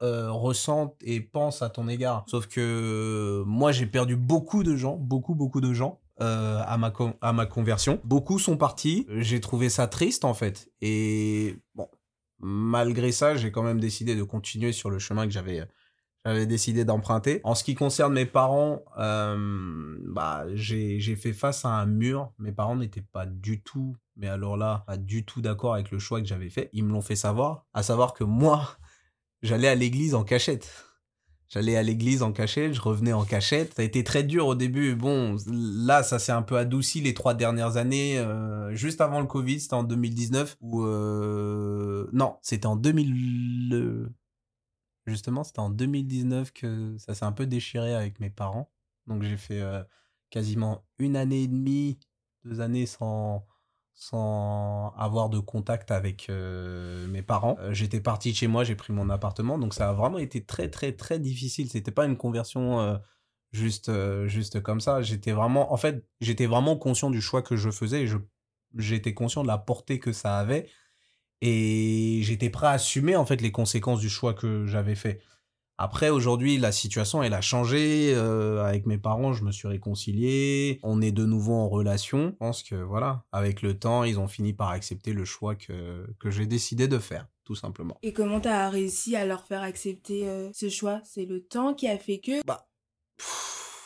[0.00, 2.24] euh, ressentent et pensent à ton égard.
[2.28, 6.00] Sauf que euh, moi, j'ai perdu beaucoup de gens, beaucoup, beaucoup de gens.
[6.16, 8.00] à, ma à ma conversion.
[8.04, 9.06] Beaucoup sont partis.
[9.18, 10.70] J'ai trouvé ça triste en fait.
[10.80, 11.88] Et bon,
[12.38, 15.68] malgré ça, j'ai quand même décidé de continuer sur le chemin que j'avais
[16.24, 17.40] j'avais décidé d'emprunter.
[17.44, 22.32] En ce qui concerne mes parents, euh, bah, j'ai fait face à un mur.
[22.38, 25.98] Mes parents n'étaient pas du tout, mais alors là, pas du tout d'accord avec le
[25.98, 26.70] choix que j'avais fait.
[26.72, 28.76] Ils me l'ont fait savoir, à savoir que moi,
[29.42, 30.84] j'allais à l'église en cachette.
[31.48, 33.72] J'allais à l'église en cachette, je revenais en cachette.
[33.74, 34.94] Ça a été très dur au début.
[34.94, 38.18] Bon, là, ça s'est un peu adouci les trois dernières années.
[38.18, 40.58] euh, juste avant le Covid, c'était en 2019.
[40.60, 42.06] Ou euh...
[42.12, 44.10] non, c'était en 2000.
[45.08, 48.70] Justement, c'était en 2019 que ça s'est un peu déchiré avec mes parents.
[49.06, 49.82] Donc j'ai fait euh,
[50.30, 51.98] quasiment une année et demie,
[52.44, 53.46] deux années sans,
[53.94, 57.56] sans avoir de contact avec euh, mes parents.
[57.60, 59.58] Euh, J'étais parti de chez moi, j'ai pris mon appartement.
[59.58, 61.70] Donc ça a vraiment été très très très difficile.
[61.70, 63.00] C'était pas une conversion
[63.52, 63.90] juste,
[64.26, 65.00] juste comme ça.
[65.00, 68.08] J'étais vraiment, en fait, j'étais vraiment conscient du choix que je faisais et
[68.76, 70.68] j'étais conscient de la portée que ça avait.
[71.40, 75.20] Et j'étais prêt à assumer en fait les conséquences du choix que j'avais fait.
[75.80, 78.12] Après, aujourd'hui, la situation, elle a changé.
[78.12, 80.80] euh, avec mes parents, je me suis réconcilié.
[80.82, 82.30] On est de nouveau en relation.
[82.32, 86.04] Je pense que, voilà, avec le temps, ils ont fini par accepter le choix que,
[86.18, 87.96] que j'ai décidé de faire, tout simplement.
[88.02, 91.00] Et comment tu as réussi à leur faire accepter euh, ce choix?
[91.04, 92.44] C'est le temps qui a fait que...
[92.44, 92.66] Bah,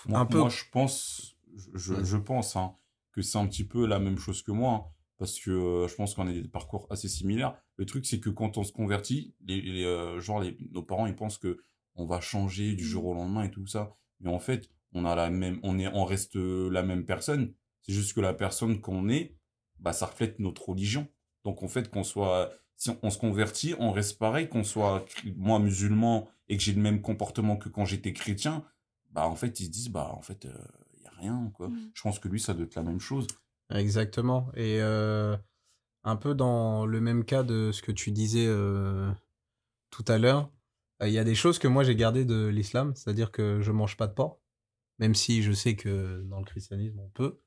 [0.06, 0.38] Moi, un peu.
[0.38, 1.36] moi, je pense,
[1.74, 2.74] je, je pense hein,
[3.12, 4.84] que c'est un petit peu la même chose que moi, hein,
[5.22, 7.54] parce que euh, je pense qu'on a des parcours assez similaires.
[7.76, 11.06] Le truc, c'est que quand on se convertit, les, les, euh, genre les, nos parents,
[11.06, 11.62] ils pensent que
[11.94, 15.14] on va changer du jour au lendemain et tout ça, mais en fait, on a
[15.14, 17.54] la même, on est, on reste euh, la même personne.
[17.82, 19.36] C'est juste que la personne qu'on est,
[19.78, 21.06] bah, ça reflète notre religion.
[21.44, 25.04] Donc en fait, qu'on soit, si on, on se convertit, on reste pareil, qu'on soit
[25.36, 28.64] moi musulman et que j'ai le même comportement que quand j'étais chrétien,
[29.12, 30.48] bah en fait ils se disent bah en fait
[30.94, 31.68] il y a rien quoi.
[31.68, 31.90] Mm.
[31.94, 33.28] Je pense que lui ça doit être la même chose.
[33.74, 34.50] Exactement.
[34.54, 35.36] Et euh,
[36.04, 39.10] un peu dans le même cas de ce que tu disais euh,
[39.90, 40.50] tout à l'heure,
[41.02, 43.72] euh, il y a des choses que moi j'ai gardées de l'islam, c'est-à-dire que je
[43.72, 44.40] mange pas de porc,
[44.98, 47.40] même si je sais que dans le christianisme on peut.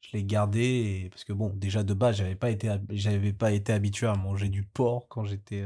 [0.00, 0.60] Je l'ai gardé
[1.06, 4.14] et- parce que bon, déjà de base, j'avais pas été, j'avais pas été habitué à
[4.14, 5.64] manger du porc quand j'étais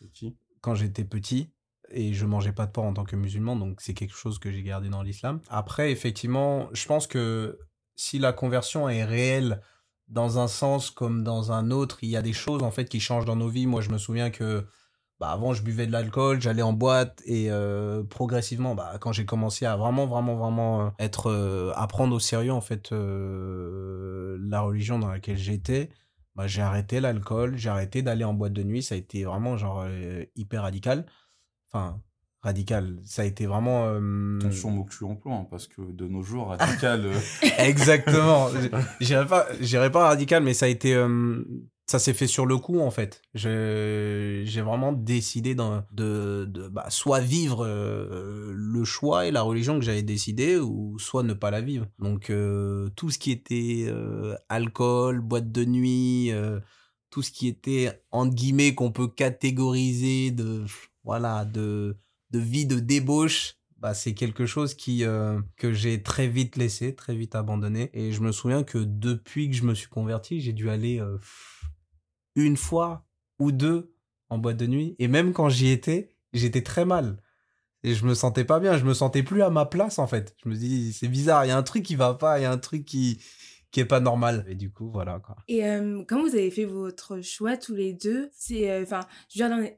[0.00, 0.36] Petit.
[0.62, 1.52] quand j'étais petit
[1.90, 4.50] et je mangeais pas de porc en tant que musulman, donc c'est quelque chose que
[4.50, 5.40] j'ai gardé dans l'islam.
[5.48, 7.58] Après, effectivement, je pense que
[7.96, 9.60] si la conversion est réelle
[10.08, 13.00] dans un sens comme dans un autre, il y a des choses en fait qui
[13.00, 13.66] changent dans nos vies.
[13.66, 14.66] Moi, je me souviens que
[15.20, 19.26] bah, avant, je buvais de l'alcool, j'allais en boîte et euh, progressivement, bah, quand j'ai
[19.26, 24.60] commencé à vraiment, vraiment, vraiment euh, être, euh, à prendre au sérieux en fait la
[24.62, 25.90] religion dans laquelle j'étais,
[26.34, 28.82] bah, j'ai arrêté l'alcool, j'ai arrêté d'aller en boîte de nuit.
[28.82, 29.86] Ça a été vraiment genre
[30.36, 31.04] hyper radical.
[31.70, 32.00] Enfin,
[32.42, 32.98] radical.
[33.04, 33.84] Ça a été vraiment.
[33.86, 37.06] euh, Attention au mot que tu emploies hein, parce que de nos jours radical.
[37.06, 37.18] euh,
[37.58, 38.48] Exactement.
[39.00, 39.46] J'irais pas,
[39.90, 41.42] pas radical, mais ça a été, euh,
[41.86, 43.20] ça s'est fait sur le coup en fait.
[43.34, 49.78] J'ai vraiment décidé d'en- de, de bah, soit vivre euh, le choix et la religion
[49.78, 51.86] que j'avais décidé, ou soit ne pas la vivre.
[51.98, 52.32] Donc
[52.96, 53.92] tout ce qui était
[54.48, 56.30] alcool, boîte de nuit,
[57.10, 60.64] tout ce qui était entre guillemets qu'on peut catégoriser de
[61.04, 61.96] voilà de
[62.30, 66.94] de vie de débauche bah, c'est quelque chose qui euh, que j'ai très vite laissé,
[66.94, 67.90] très vite abandonné.
[67.94, 71.16] Et je me souviens que depuis que je me suis converti, j'ai dû aller euh,
[72.34, 73.06] une fois
[73.38, 73.94] ou deux
[74.28, 74.96] en boîte de nuit.
[74.98, 77.22] Et même quand j'y étais, j'étais très mal.
[77.82, 80.36] Et je me sentais pas bien, je me sentais plus à ma place en fait.
[80.44, 82.44] Je me dis, c'est bizarre, il y a un truc qui va pas, il y
[82.44, 83.22] a un truc qui,
[83.70, 84.44] qui est pas normal.
[84.46, 85.22] Et du coup, voilà.
[85.48, 88.70] Et euh, quand vous avez fait votre choix tous les deux, c'est...
[88.70, 89.00] euh, Enfin,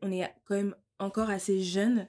[0.03, 2.09] on est quand même encore assez jeunes.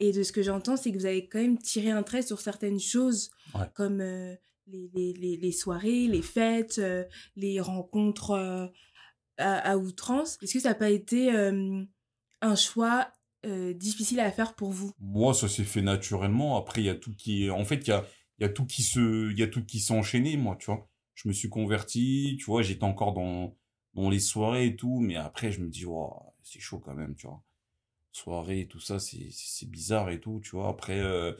[0.00, 2.40] Et de ce que j'entends, c'est que vous avez quand même tiré un trait sur
[2.40, 3.66] certaines choses, Ouais.
[3.74, 4.34] comme euh,
[4.66, 7.04] les, les, les, les soirées, les fêtes, euh,
[7.36, 8.66] les rencontres euh,
[9.38, 10.38] à, à outrance.
[10.42, 13.10] Est-ce que ça n'a pas été un choix
[13.74, 14.92] difficile à faire pour vous?
[14.98, 16.56] Moi ça s'est fait naturellement.
[16.58, 18.04] Après il y a tout qui, en fait il y a,
[18.40, 20.88] y a tout qui se, il y a tout qui s'est enchaîné moi tu vois.
[21.14, 23.56] Je me suis converti, tu vois, j'étais encore dans
[23.94, 27.14] dans les soirées et tout, mais après je me dis wow, c'est chaud quand même
[27.16, 27.42] tu vois.
[28.18, 30.68] Soirée et tout ça c'est bizarre et tout tu vois.
[30.68, 31.32] Après euh,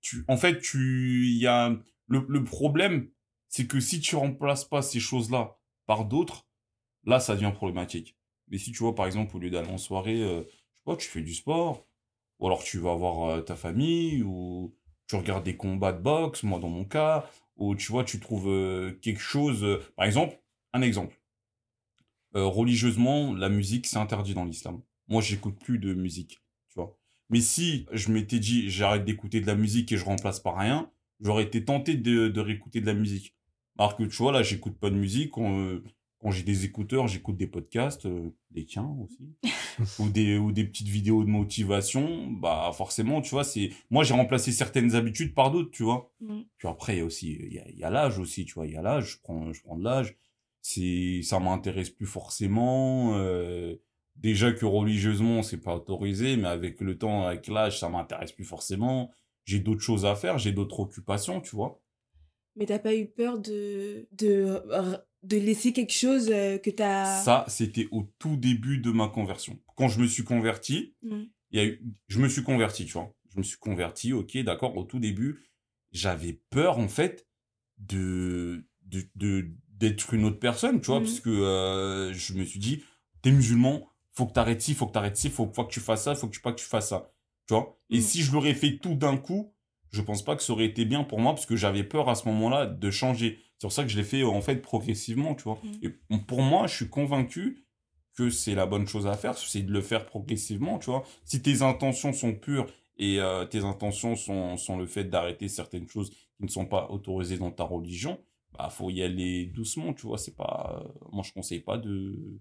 [0.00, 1.76] tu, en fait tu, y a
[2.08, 3.10] le le problème
[3.48, 6.46] c'est que si tu remplaces pas ces choses-là par d'autres,
[7.04, 8.16] là ça devient problématique.
[8.48, 10.96] Mais si tu vois par exemple au lieu d'aller en soirée, euh, je sais pas,
[10.96, 11.86] tu fais du sport,
[12.38, 14.74] ou alors tu vas voir euh, ta famille, ou
[15.06, 18.48] tu regardes des combats de boxe, moi dans mon cas, ou tu vois, tu trouves
[19.02, 19.80] quelque chose.
[19.96, 20.40] par exemple,
[20.72, 21.20] un exemple.
[22.34, 24.80] Religieusement, la musique, c'est interdit dans l'islam.
[25.10, 26.96] Moi, j'écoute plus de musique, tu vois.
[27.28, 30.90] Mais si je m'étais dit, j'arrête d'écouter de la musique et je remplace par rien,
[31.20, 33.34] j'aurais été tenté de, de réécouter de la musique.
[33.78, 35.32] Alors que tu vois, là, j'écoute pas de musique.
[35.32, 35.84] Quand, euh,
[36.18, 39.34] quand j'ai des écouteurs, j'écoute des podcasts, euh, des tiens aussi
[39.98, 44.12] ou des ou des petites vidéos de motivation bah forcément tu vois c'est moi j'ai
[44.12, 46.40] remplacé certaines habitudes par d'autres tu vois Mm.
[46.58, 48.52] puis après il y a aussi il y a, il y a l'âge aussi tu
[48.54, 50.16] vois il y a l'âge je prends je prends de l'âge
[50.60, 53.76] ça m'intéresse plus forcément euh,
[54.20, 58.44] déjà que religieusement c'est pas autorisé mais avec le temps avec l'âge ça m'intéresse plus
[58.44, 59.10] forcément
[59.44, 61.82] j'ai d'autres choses à faire j'ai d'autres occupations tu vois
[62.56, 64.62] Mais t'as pas eu peur de, de,
[65.22, 67.22] de laisser quelque chose euh, que t'as...
[67.22, 71.22] ça c'était au tout début de ma conversion quand je me suis converti Mm.
[71.52, 73.12] il y a eu, je me suis converti, tu vois.
[73.32, 74.76] Je me suis converti, ok, d'accord.
[74.76, 75.40] Au tout début,
[75.92, 77.26] j'avais peur, en fait,
[77.78, 81.06] de, de, de- d'être une autre personne, tu vois, Mhm.
[81.06, 82.84] parce que euh, je me suis dit,
[83.22, 86.04] t'es musulman, faut que t'arrêtes ci, faut que t'arrêtes ci, faut, faut que tu fasses
[86.04, 87.12] ça, faut que tu pas que tu fasses ça,
[87.46, 87.78] tu vois?
[87.90, 88.02] Et Mhm.
[88.02, 89.52] si je l'aurais fait tout d'un coup,
[89.92, 92.14] je pense pas que ça aurait été bien pour moi, parce que j'avais peur à
[92.14, 93.38] ce moment-là de changer.
[93.58, 95.58] C'est pour ça que je l'ai fait, en fait, progressivement, tu vois.
[95.64, 95.78] Mhm.
[95.82, 97.66] Et pour moi, je suis convaincu
[98.14, 101.04] que c'est la bonne chose à faire, c'est de le faire progressivement, tu vois.
[101.24, 102.66] Si tes intentions sont pures
[102.98, 106.88] et euh, tes intentions sont, sont le fait d'arrêter certaines choses qui ne sont pas
[106.90, 108.18] autorisées dans ta religion,
[108.52, 110.18] bah faut y aller doucement, tu vois.
[110.18, 112.40] C'est pas, euh, moi je conseille pas de-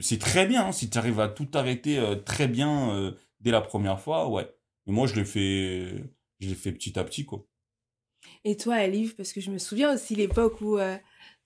[0.00, 3.50] c'est très bien, hein, si tu arrives à tout arrêter euh, très bien euh, dès
[3.50, 4.48] la première fois, ouais.
[4.86, 6.04] Mais moi, je l'ai fait,
[6.40, 7.46] je l'ai fait petit à petit, quoi.
[8.44, 10.96] Et toi, Alif, parce que je me souviens aussi l'époque où euh,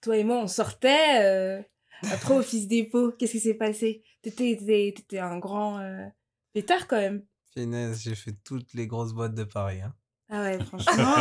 [0.01, 1.62] toi et moi, on sortait euh,
[2.11, 3.12] après Fils dépôt.
[3.12, 4.03] Qu'est-ce qui s'est passé?
[4.22, 6.07] T'étais t'étais- t'étais un grand euh,
[6.53, 7.24] pétard quand même.
[7.55, 9.81] Finesse, j'ai fait toutes les grosses boîtes de Paris.
[9.81, 9.95] Hein.
[10.33, 11.14] Ah ouais, franchement.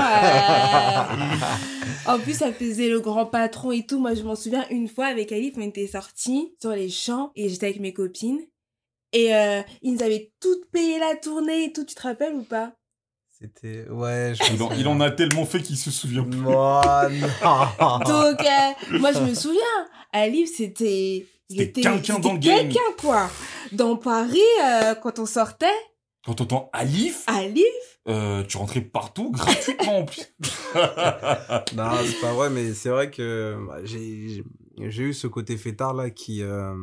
[2.07, 3.99] euh, En plus, ça faisait le grand patron et tout.
[3.99, 7.49] Moi, je m'en souviens une fois avec Alif, on était sortis sur les champs et
[7.49, 8.39] j'étais avec mes copines.
[9.12, 11.84] Et euh, ils nous avaient toutes payé la tournée et tout.
[11.86, 12.74] Tu te rappelles ou pas?
[13.41, 13.88] C'était.
[13.89, 16.38] Ouais, je me Il en, il en a tellement fait qu'il se souvient plus.
[16.39, 17.10] Moi,
[17.41, 17.99] non.
[17.99, 19.62] Donc, euh, moi, je me souviens,
[20.14, 21.26] Alif, c'était.
[21.49, 22.68] il C'était était- quelqu'un dans le game.
[22.68, 23.30] Quelqu'un, quoi.
[23.72, 25.66] Dans Paris, euh, quand on sortait,
[26.30, 27.66] Quand t'entends Alif, Alif,
[28.08, 30.22] euh, tu rentrais partout gratuitement en plus.
[31.76, 34.44] Non, c'est pas vrai, mais c'est vrai que bah, j'ai
[34.78, 36.44] eu ce côté fêtard là qui.
[36.44, 36.76] euh,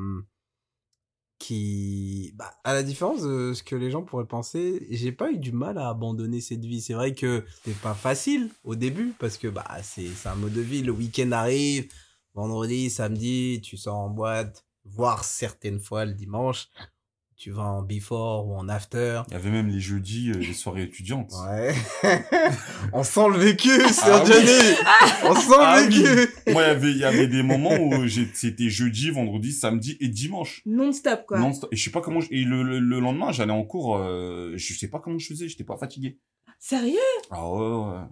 [1.38, 2.32] qui.
[2.34, 5.52] Bah, à la différence de ce que les gens pourraient penser, j'ai pas eu du
[5.52, 6.80] mal à abandonner cette vie.
[6.80, 10.54] C'est vrai que c'était pas facile au début parce que bah, c'est c'est un mode
[10.54, 10.82] de vie.
[10.82, 11.86] Le week-end arrive,
[12.34, 16.68] vendredi, samedi, tu sors en boîte, voire certaines fois le dimanche.
[17.38, 19.20] Tu vas en before ou en after.
[19.28, 21.32] Il y avait même les jeudis, euh, les soirées étudiantes.
[21.46, 21.74] Ouais.
[22.94, 24.74] On sent le vécu, Sir Ah oui.
[25.24, 26.02] On sent Ah le oui.
[26.02, 26.52] vécu.
[26.52, 29.98] Moi, il y avait- il y avait des moments où j'ai- c'était jeudi, vendredi, samedi
[30.00, 30.62] et dimanche.
[30.64, 31.38] non-stop, quoi.
[31.38, 32.20] Non, et je sais pas comment.
[32.20, 33.98] je- Et le, le, le lendemain, j'allais en cours.
[33.98, 35.46] euh, je sais pas comment je faisais.
[35.46, 36.18] J'étais pas fatigué.
[36.58, 36.96] Sérieux?
[37.30, 37.58] Ah ouais,
[37.90, 38.04] ouais.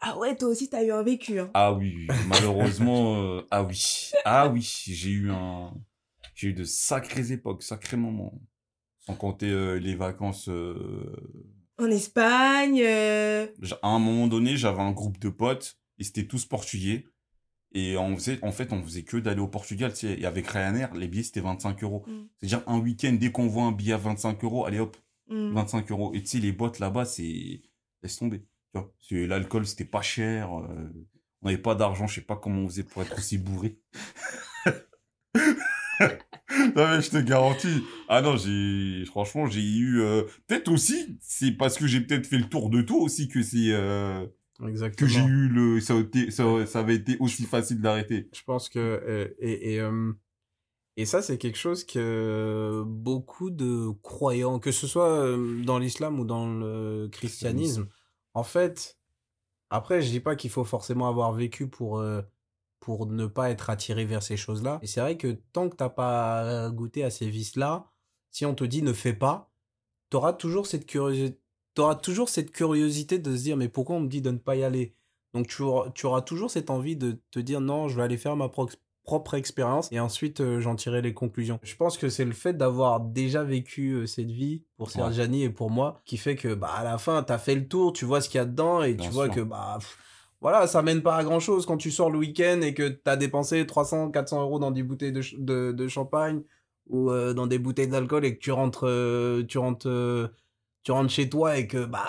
[0.00, 1.38] Ah ouais, toi aussi, t'as eu un vécu.
[1.38, 1.50] Hein.
[1.52, 2.06] Ah oui, oui.
[2.28, 5.74] malheureusement, euh, ah oui, ah oui, j'ai eu un,
[6.34, 8.32] j'ai eu de sacrées époques, sacrés moments.
[9.06, 10.48] Sans compter euh, les vacances.
[10.48, 11.14] euh,
[11.78, 12.80] En Espagne.
[12.82, 17.06] euh, j'- À un moment donné, j'avais un groupe de potes et c'était tous portugais.
[17.76, 19.92] Et on faisait, en fait, on faisait que d'aller au Portugal.
[19.92, 22.04] Tu sais, et avec Ryanair, les billets c'était 25 euros.
[22.06, 22.12] Mm.
[22.38, 24.96] C'est-à-dire un week-end, dès qu'on voit un billet à 25 euros, allez hop,
[25.28, 25.52] hmm.
[25.54, 26.14] 25 euros.
[26.14, 27.62] Et tu sais, les boîtes là-bas, c'est.
[28.02, 28.44] Laisse tomber.
[29.00, 30.56] Tu vois, l'alcool, c'était pas cher.
[30.56, 30.88] euh,
[31.42, 33.76] On n'avait pas d'argent, je sais pas comment on faisait pour être aussi bourré.
[36.76, 37.82] non, mais je te garantis.
[38.08, 39.04] Ah non, j'ai.
[39.06, 40.00] Franchement, j'ai eu.
[40.00, 43.42] euh, Peut-être aussi, c'est parce que j'ai peut-être fait le tour de tout aussi que
[43.42, 43.72] c'est.
[43.72, 44.26] euh,
[44.66, 45.06] Exactement.
[45.08, 45.80] Que j'ai eu le.
[45.80, 48.28] Ça, a été- ça, ça avait été aussi facile d'arrêter.
[48.34, 50.12] Je pense que euh, et et, euh,
[50.96, 56.20] et ça c'est quelque chose que beaucoup de croyants, que ce soit euh, dans l'islam
[56.20, 57.88] ou dans le christianisme,
[58.34, 58.96] en fait,
[59.70, 62.22] après je dis pas qu'il faut forcément avoir vécu pour euh,
[62.84, 64.78] pour ne pas être attiré vers ces choses-là.
[64.82, 67.86] Et c'est vrai que tant que t'as pas goûté à ces vices-là,
[68.30, 69.50] si on te dit ne fais pas,
[70.10, 71.40] t'auras toujours cette curiosité.
[71.74, 74.54] T'auras toujours cette curiosité de se dire mais pourquoi on me dit de ne pas
[74.56, 74.94] y aller?
[75.32, 78.18] Donc tu auras, tu auras toujours cette envie de te dire non, je vais aller
[78.18, 78.68] faire ma pro-
[79.02, 81.58] propre expérience et ensuite euh, j'en tirerai les conclusions.
[81.62, 85.50] Je pense que c'est le fait d'avoir déjà vécu euh, cette vie pour Sergiani et
[85.50, 88.20] pour moi qui fait que bah à la fin t'as fait le tour, tu vois
[88.20, 89.34] ce qu'il y a dedans et Bien tu vois sûr.
[89.34, 89.98] que bah pff,
[90.44, 93.16] voilà, ça mène pas à grand chose quand tu sors le week-end et que t'as
[93.16, 96.42] dépensé 300, 400 euros dans des bouteilles de, ch- de, de champagne
[96.90, 100.28] ou euh, dans des bouteilles d'alcool et que tu rentres, euh, tu rentres, euh,
[100.82, 102.04] tu rentres chez toi et que bah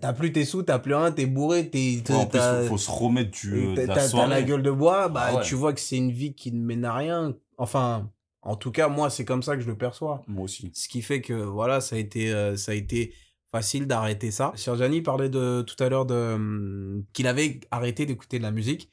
[0.00, 2.38] t'as plus tes sous, t'as plus rien, t'es bourré, t'es, Ouais, en plus,
[2.68, 5.42] faut, se remettre de T'as la gueule de bois, bah Ah ouais.
[5.42, 7.34] tu vois que c'est une vie qui ne mène à rien.
[7.56, 8.08] Enfin,
[8.42, 10.22] en tout cas, moi, c'est comme ça que je le perçois.
[10.28, 10.70] Moi aussi.
[10.74, 13.14] Ce qui fait que, voilà, ça a été, ça a été
[13.52, 14.52] facile d'arrêter ça.
[14.56, 18.90] Sergiani parlait de, tout à l'heure de, hum, qu'il avait arrêté d'écouter de la musique.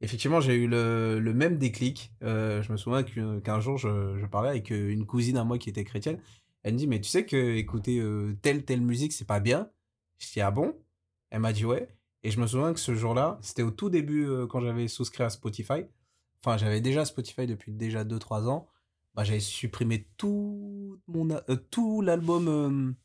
[0.00, 2.12] Effectivement, j'ai eu le, le même déclic.
[2.24, 5.58] Euh, je me souviens qu'un jour, je, je parlais avec euh, une cousine à moi
[5.58, 6.20] qui était chrétienne.
[6.64, 9.70] Elle me dit, mais tu sais que écouter euh, telle, telle musique, c'est pas bien?
[10.18, 10.74] Je dis, ah bon?
[11.30, 11.88] Elle m'a dit, ouais.
[12.24, 15.30] Et je me souviens que ce jour-là, c'était au tout début quand j'avais souscrit à
[15.30, 15.84] Spotify.
[16.44, 18.68] Enfin, j'avais déjà Spotify depuis déjà 2-3 ans.
[19.14, 20.98] Bah, j'avais supprimé tout
[21.70, 23.01] tout l'album, tout-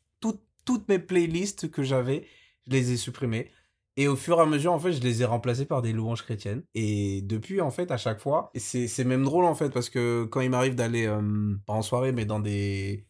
[0.68, 2.26] toutes mes playlists que j'avais,
[2.66, 3.50] je les ai supprimées.
[3.96, 6.22] Et au fur et à mesure, en fait, je les ai remplacées par des louanges
[6.22, 6.62] chrétiennes.
[6.74, 10.42] Et depuis, en fait, à chaque fois, c'est même drôle, en fait, parce que quand
[10.42, 13.06] il m'arrive d'aller, euh, pas en soirée, mais dans des,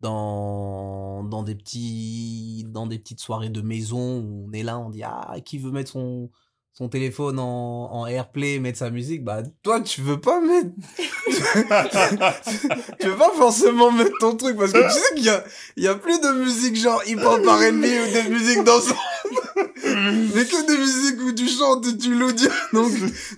[0.00, 5.02] dans, dans des petits, dans des petites soirées de maison on est là, on dit,
[5.02, 6.30] ah, qui veut mettre son,
[6.78, 10.70] son téléphone en, en AirPlay, mettre sa musique, bah, toi, tu veux pas mettre,
[13.00, 15.44] tu veux pas forcément mettre ton truc, parce que tu sais qu'il y a,
[15.76, 18.94] il y a plus de musique genre hip-hop R&B ou des musiques dansant
[19.56, 22.48] mais que des musiques où tu chantes et tu loues Dieu.
[22.72, 22.92] Donc,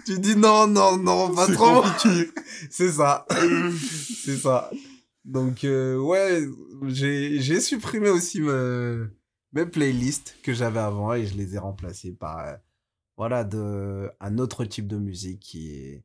[0.05, 1.83] tu dis non, non, non, pas trop.
[2.71, 3.25] C'est ça.
[4.23, 4.71] C'est ça.
[5.25, 6.47] Donc, euh, ouais,
[6.89, 9.09] j'ai, j'ai supprimé aussi me,
[9.55, 12.53] mes playlists que j'avais avant et je les ai remplacées par, euh,
[13.21, 16.05] voilà, de, un autre type de musique qui est,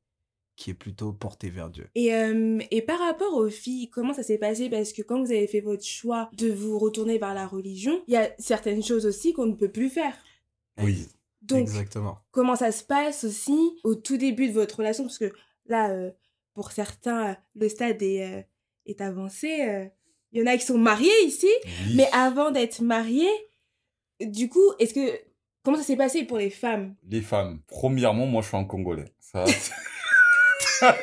[0.57, 1.87] qui est plutôt porté vers Dieu.
[1.95, 4.69] Et, euh, et par rapport aux filles, comment ça s'est passé?
[4.69, 8.15] Parce que quand vous avez fait votre choix de vous retourner vers la religion, il
[8.15, 10.13] y a certaines choses aussi qu'on ne peut plus faire.
[10.83, 11.07] Oui.
[11.41, 12.17] Donc, Exactement.
[12.31, 15.05] comment ça se passe aussi au tout début de votre relation?
[15.05, 15.31] Parce que
[15.67, 16.11] là, euh,
[16.53, 18.41] pour certains, le stade est, euh,
[18.87, 19.89] est avancé.
[20.33, 21.95] Il y en a qui sont mariés ici, Oui.
[21.95, 23.31] mais avant d'être mariés,
[24.19, 25.17] du coup, est-ce que
[25.65, 26.95] comment ça s'est passé pour les femmes?
[27.09, 27.59] Les femmes.
[27.67, 29.11] Premièrement, moi, je suis un Congolais.
[29.19, 29.43] Ça,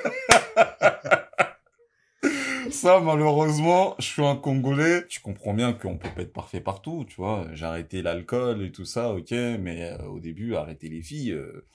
[2.70, 5.06] Ça, malheureusement, je suis un Congolais.
[5.08, 7.46] Tu comprends bien qu'on peut pas être parfait partout, tu vois.
[7.52, 9.32] J'ai arrêté l'alcool et tout ça, ok.
[9.32, 11.66] Mais euh, au début, arrêter les filles, euh,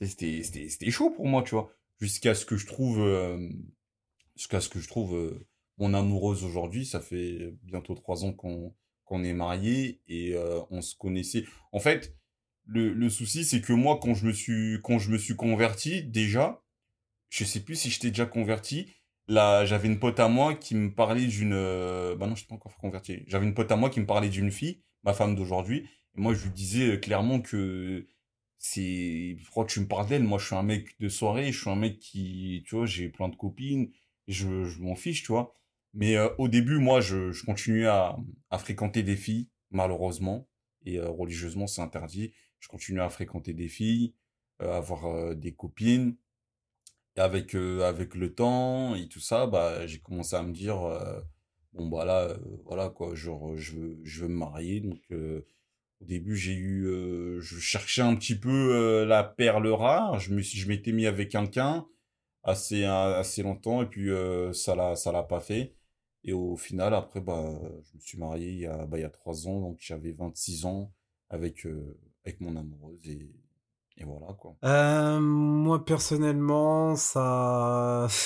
[0.00, 1.70] c'était, c'était, c'était chaud pour moi, tu vois.
[2.00, 3.48] Jusqu'à ce que je trouve, euh,
[4.36, 5.36] jusqu'à ce que je trouve
[5.78, 6.86] mon amoureuse aujourd'hui.
[6.86, 8.72] Ça fait bientôt trois ans qu'on,
[9.04, 10.36] qu'on est mariés et
[10.70, 11.44] on se connaissait.
[11.72, 12.16] En fait,
[12.66, 14.32] le, souci, c'est que moi, quand je me
[15.18, 16.62] suis, converti, déjà,
[17.30, 18.92] je sais plus si j'étais déjà converti.
[19.28, 21.52] Là, j'avais une pote à moi qui me parlait d'une.
[21.52, 23.22] euh, Bah je pas converti.
[23.26, 25.88] J'avais une pote à moi qui me parlait d'une fille, ma femme d'aujourd'hui.
[26.16, 28.06] Et moi, je lui disais euh, clairement que
[28.58, 29.36] c'est.
[29.44, 31.76] Pourquoi tu me parles d'elle Moi, je suis un mec de soirée, je suis un
[31.76, 32.62] mec qui.
[32.66, 33.90] Tu vois, j'ai plein de copines,
[34.28, 34.46] je,
[34.80, 35.54] m'en fiche, tu vois.
[35.94, 38.16] Mais euh, au début, moi, je, je continuais à,
[38.50, 40.48] à fréquenter des filles, malheureusement.
[40.84, 42.32] Et religieusement, c'est interdit.
[42.66, 44.12] Je continuais à fréquenter des filles,
[44.60, 46.16] euh, avoir euh, des copines.
[47.16, 50.82] Et avec, euh, avec le temps et tout ça, bah, j'ai commencé à me dire,
[50.82, 51.20] euh,
[51.74, 54.80] bon, bah là, euh, voilà, quoi, genre, je veux, je veux me marier.
[54.80, 55.46] Donc, euh,
[56.00, 60.18] au début, j'ai eu, euh, je cherchais un petit peu euh, la perle rare.
[60.18, 60.34] Je
[60.68, 61.86] m'étais mis avec quelqu'un
[62.42, 65.76] assez, assez longtemps et puis euh, ça l'a, ça l'a pas fait.
[66.24, 69.04] Et au final, après, bah, je me suis marié il y a, bah, il y
[69.04, 70.92] a trois ans, donc j'avais 26 ans
[71.30, 71.96] avec, euh,
[72.26, 73.30] avec mon amoureuse et,
[73.98, 74.56] et voilà, quoi.
[74.64, 78.06] Euh, moi, personnellement, ça.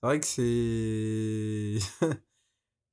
[0.00, 1.78] C'est vrai que c'est.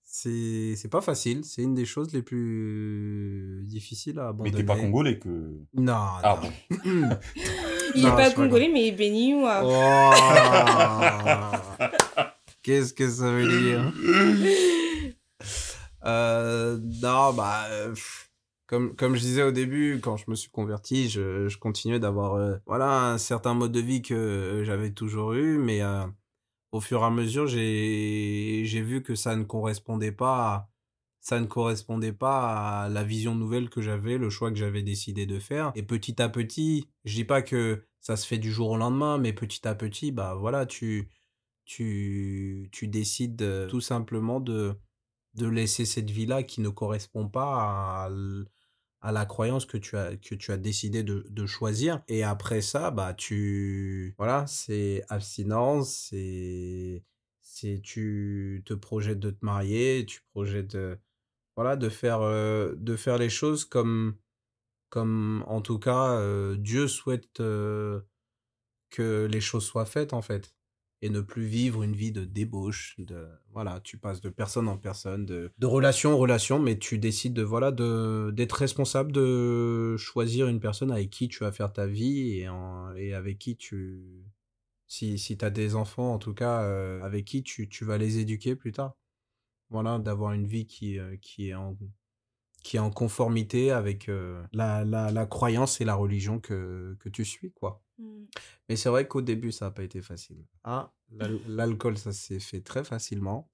[0.03, 1.45] c'est c'est pas facile.
[1.45, 4.57] C'est une des choses les plus difficiles à Mais abandonner.
[4.57, 5.59] t'es pas congolais que.
[5.75, 5.93] Non,
[6.23, 6.49] Ah non.
[6.49, 6.51] bon.
[7.95, 9.61] Il Non, est pas congolais, mais il est béninois.
[9.63, 10.11] Oh.
[12.63, 13.93] Qu'est-ce que ça veut dire?
[16.05, 18.24] Euh, Non, bah, euh, pff,
[18.67, 22.35] comme, comme je disais au début, quand je me suis converti, je, je continuais d'avoir
[22.35, 26.05] euh, voilà, un certain mode de vie que euh, j'avais toujours eu, mais euh,
[26.71, 30.69] au fur et à mesure, j'ai vu que ça ne correspondait pas à,
[31.21, 35.25] ça ne correspondait pas à la vision nouvelle que j'avais, le choix que j'avais décidé
[35.25, 35.71] de faire.
[35.75, 39.17] Et petit à petit, je dis pas que ça se fait du jour au lendemain,
[39.17, 41.09] mais petit à petit, bah voilà, tu,
[41.65, 44.75] tu, tu décides tout simplement de,
[45.35, 48.09] de laisser cette vie-là qui ne correspond pas à,
[49.01, 52.01] à la croyance que tu as, que tu as décidé de, de choisir.
[52.07, 57.03] Et après ça, bah tu, voilà, c'est abstinence, c'est,
[57.41, 60.97] c'est tu te projettes de te marier, tu projettes de,
[61.55, 64.15] voilà, de faire, euh, de faire les choses comme,
[64.89, 68.01] comme en tout cas euh, Dieu souhaite euh,
[68.89, 70.54] que les choses soient faites en fait
[71.05, 74.77] et ne plus vivre une vie de débauche de voilà tu passes de personne en
[74.77, 80.47] personne de, relation en relation mais tu décides de voilà de d'être responsable de choisir
[80.47, 82.39] une personne avec qui tu vas faire ta vie
[82.97, 84.25] et, avec qui tu
[84.87, 87.97] si, si tu as des enfants en tout cas euh, avec qui tu, tu vas
[87.97, 88.95] les éduquer plus tard.
[89.69, 91.77] Voilà d'avoir une vie qui, euh, qui est en
[92.65, 97.09] qui est en conformité avec euh, la, la, la croyance et la religion que, que
[97.09, 97.83] tu suis, quoi.
[97.99, 98.23] Mm.
[98.67, 100.43] Mais c'est vrai qu'au début, ça n'a pas été facile.
[100.63, 103.51] Ah, l'al- l'alcool, ça s'est fait très facilement.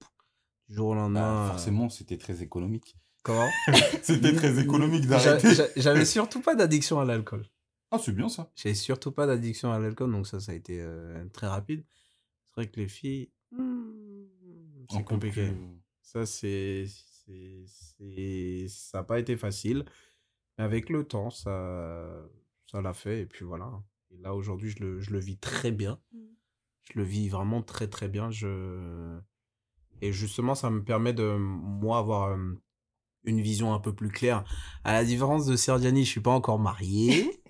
[0.66, 1.20] Du jour au lendemain.
[1.20, 2.96] Bah, euh, forcément, c'était très économique.
[3.22, 3.50] Comment?
[4.02, 5.54] C'était très économique d'arrêter.
[5.54, 7.44] j'a- J'avais surtout pas d'addiction à l'alcool.
[7.90, 8.50] Ah, c'est bien ça.
[8.56, 11.84] J'avais surtout pas d'addiction à l'alcool, donc ça, ça a été euh, très rapide.
[12.46, 14.24] C'est vrai que les filles, Un
[14.90, 15.48] c'est compliqué.
[15.48, 15.56] plus-
[16.00, 16.86] Ça, c'est.
[17.66, 19.84] C'est- Ça n'a pas été facile.
[20.58, 22.22] Mais avec le temps, ça
[22.66, 23.22] ça l'a fait.
[23.22, 23.82] Et puis voilà.
[24.10, 26.00] Et là, aujourd'hui, je le, je le vis très bien.
[26.12, 26.18] Mm.
[26.82, 28.30] Je le vis vraiment très, très bien.
[28.30, 29.18] Je...
[30.00, 32.36] Et justement, ça me permet de, moi, avoir
[33.24, 34.44] une vision un peu plus claire.
[34.84, 37.41] À la différence de Serdiani, je suis pas encore marié.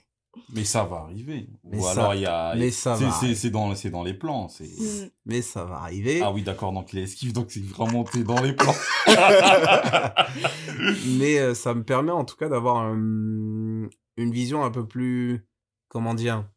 [0.54, 1.46] Mais ça va arriver.
[1.64, 2.54] Mais Ou ça- alors, il y a.
[2.54, 4.48] mais ça c'est- va c'est- C'est dans, c'est dans les plans.
[4.48, 5.10] c'est- Mm.
[5.26, 6.20] mais ça va arriver.
[6.22, 8.74] Ah oui, d'accord, donc les esquives, donc c'est vraiment t'es dans les plans.
[11.18, 15.46] mais euh, ça me permet en tout cas d'avoir un- une vision un peu plus,
[15.88, 16.48] comment dire,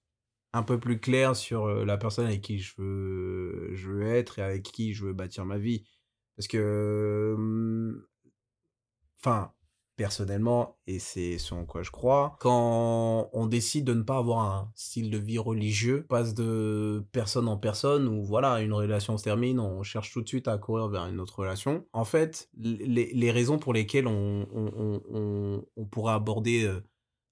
[0.53, 4.39] un peu plus claire sur euh, la personne avec qui je veux, je veux être
[4.39, 5.83] et avec qui je veux bâtir ma vie.
[6.37, 8.01] Parce que, hum,
[9.19, 9.51] enfin,
[9.95, 14.39] personnellement, et c'est ce en quoi je crois, quand on décide de ne pas avoir
[14.41, 19.23] un style de vie religieux, passe de personne en personne, ou voilà, une relation se
[19.23, 21.85] termine, on cherche tout de suite à courir vers une autre relation.
[21.93, 26.81] En fait, les, les raisons pour lesquelles on, on, on, on pourrait aborder euh,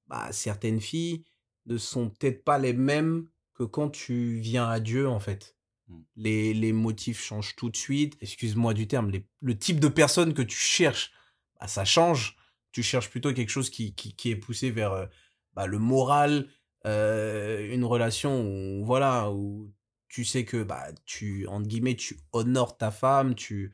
[0.07, 1.25] bah, certaines filles
[1.65, 5.55] ne sont peut-être pas les mêmes que quand tu viens à Dieu, en fait.
[5.89, 5.95] Mm.
[6.15, 8.17] Les, les motifs changent tout de suite.
[8.21, 11.11] Excuse-moi du terme, les- le type de personne que tu cherches,
[11.59, 12.37] bah, ça change.
[12.73, 15.05] Tu cherches plutôt quelque chose qui, qui, qui est poussé vers euh,
[15.53, 16.49] bah, le moral,
[16.85, 19.71] euh, une relation où, voilà, où
[20.09, 23.73] tu sais que, bah, tu, entre guillemets, tu honores ta femme, tu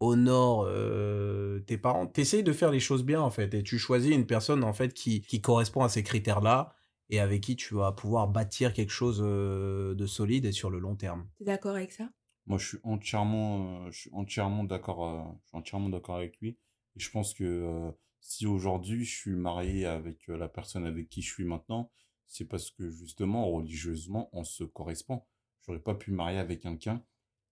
[0.00, 2.06] honores euh, tes parents.
[2.06, 4.72] Tu essayes de faire les choses bien, en fait, et tu choisis une personne, en
[4.72, 6.72] fait, qui, qui correspond à ces critères-là
[7.10, 10.96] et avec qui tu vas pouvoir bâtir quelque chose de solide et sur le long
[10.96, 11.28] terme.
[11.38, 12.08] T'es d'accord avec ça?
[12.46, 16.38] Moi, je suis entièrement, euh, je suis entièrement d'accord, euh, je suis entièrement d'accord avec
[16.40, 16.50] lui.
[16.96, 17.90] Et je pense que euh,
[18.26, 21.92] si aujourd'hui je suis marié avec euh, la personne avec qui je suis maintenant,
[22.26, 25.22] c'est parce que justement, religieusement, on se correspond.
[25.64, 27.04] J'aurais pas pu marier avec quelqu'un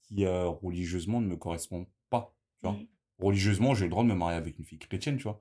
[0.02, 2.34] qui, euh, religieusement, ne me correspond pas.
[2.60, 2.86] Tu vois Mm.
[3.20, 5.40] Religieusement, j'ai le droit de me marier avec une fille chrétienne, tu vois.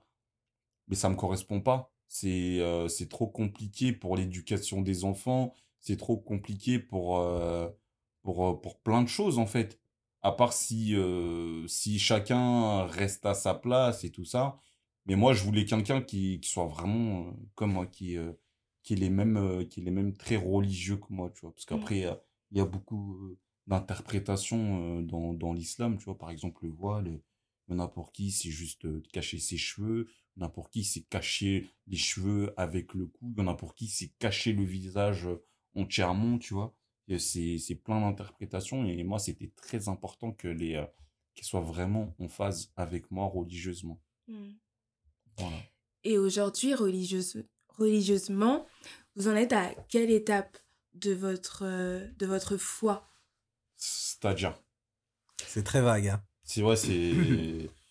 [0.88, 1.92] Mais ça me correspond pas.
[2.08, 5.56] C'est euh, c'est trop compliqué pour l'éducation des enfants.
[5.80, 7.70] C'est trop compliqué pour, euh,
[8.22, 9.80] pour, pour plein de choses, en fait.
[10.22, 10.96] À part si,
[11.68, 14.60] si chacun reste à sa place et tout ça.
[15.06, 18.32] Mais moi, je voulais quelqu'un qui, qui soit vraiment euh, comme moi, qui, euh,
[18.84, 21.54] qui, est les mêmes, euh, qui est les mêmes très religieux que moi, tu vois.
[21.54, 22.16] Parce qu'après, euh,
[22.52, 23.38] il y a beaucoup
[23.68, 26.18] d'interprétations dans, dans l'islam, tu vois.
[26.18, 27.20] Par exemple, le voile,
[27.68, 30.50] il y en a pour qui c'est juste cacher ses cheveux, il y en a
[30.50, 33.88] pour qui c'est cacher les cheveux avec le cou, il y en a pour qui
[33.88, 35.28] c'est cacher le visage
[35.76, 36.76] entièrement, tu vois.
[37.18, 40.84] C'est c'est plein d'interprétations et moi, c'était très important que les,
[41.34, 44.00] qu'elles soient vraiment en phase avec moi religieusement.
[44.28, 44.52] Mm.
[45.38, 45.58] Voilà.
[46.04, 47.44] Et aujourd'hui, religieuse,
[47.78, 48.66] religieusement,
[49.16, 50.58] vous en êtes à quelle étape
[50.96, 53.08] de votre, euh, de votre foi?
[53.78, 54.56] C'est-à-dire,
[55.46, 56.08] C'est très vague.
[56.08, 56.22] Hein.
[56.44, 57.14] c'est vrai, c'est.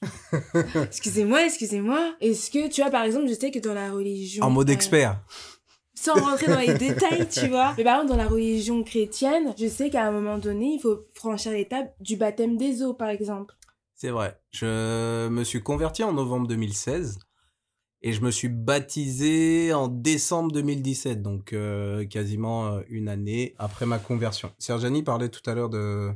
[0.83, 2.17] Excusez-moi, excusez-moi.
[2.21, 4.45] Est-ce que, tu vois, par exemple, je sais que dans la religion...
[4.45, 5.21] En mode euh, expert.
[5.95, 7.75] sans rentrer dans les détails, tu vois.
[7.77, 11.07] Mais par exemple, dans la religion chrétienne, je sais qu'à un moment donné, il faut
[11.15, 13.55] franchir l'étape du baptême des eaux, par exemple.
[13.95, 14.41] C'est vrai.
[14.51, 17.19] Je me suis converti en novembre 2016
[18.03, 23.87] et je me suis baptisé en décembre 2017, donc euh, quasiment euh, une année après
[23.87, 24.51] ma conversion.
[24.59, 26.11] Sergiani parlait tout à l'heure de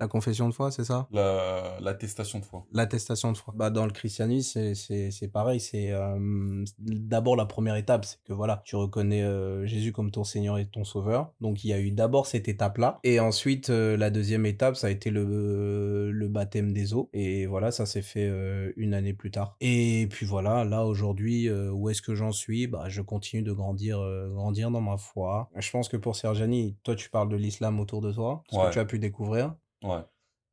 [0.00, 1.08] la confession de foi, c'est ça?
[1.10, 2.64] La- L'attestation de foi.
[2.72, 3.54] L'attestation de foi.
[3.56, 5.60] Bah, dans le christianisme, c'est- pareil.
[5.60, 10.24] C'est euh, d'abord la première étape, c'est que voilà, tu reconnais euh, Jésus comme ton
[10.24, 11.32] Seigneur et ton Sauveur.
[11.40, 14.86] Donc il y a eu d'abord cette étape-là, et ensuite euh, la deuxième étape, ça
[14.86, 17.10] a été le le baptême des eaux.
[17.12, 18.30] Et voilà, ça s'est fait
[18.76, 19.56] une année plus tard.
[19.60, 22.66] Et puis voilà, là aujourd'hui, où est-ce que j'en suis?
[22.66, 23.98] Bah, je continue de grandir,
[24.32, 25.50] grandir dans ma foi.
[25.56, 28.66] Je pense que pour Sergiani, toi, tu parles de l'islam autour de toi, ce Ouais.
[28.68, 29.54] que tu as pu découvrir?
[29.82, 30.00] Ouais.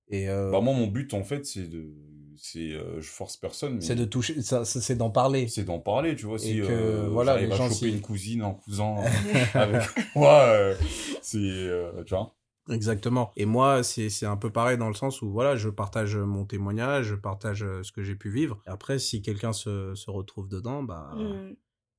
[0.09, 1.91] Et euh, Bah, moi, mon but, en fait, c'est de.
[2.37, 5.47] C'est, euh, je force personne, mais c'est de toucher, ça, ça, c'est d'en parler.
[5.47, 6.37] c'est d'en parler, tu vois.
[6.37, 8.95] Si que, euh, voilà, les à gens, choper si- une cousine, un cousin
[9.53, 9.81] avec
[10.15, 10.75] moi, euh,
[11.21, 11.37] c'est.
[11.37, 12.35] euh, tu vois.
[12.69, 13.31] Exactement.
[13.37, 16.45] Et moi, c'est c'est un peu pareil dans le sens où, voilà, je partage mon
[16.45, 18.61] témoignage, je partage ce que j'ai pu vivre.
[18.67, 21.53] Et après, si quelqu'un se, se retrouve dedans, bah, Mm.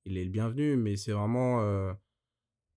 [0.05, 0.77] il est le bienvenu.
[0.77, 1.95] Mais c'est vraiment, euh,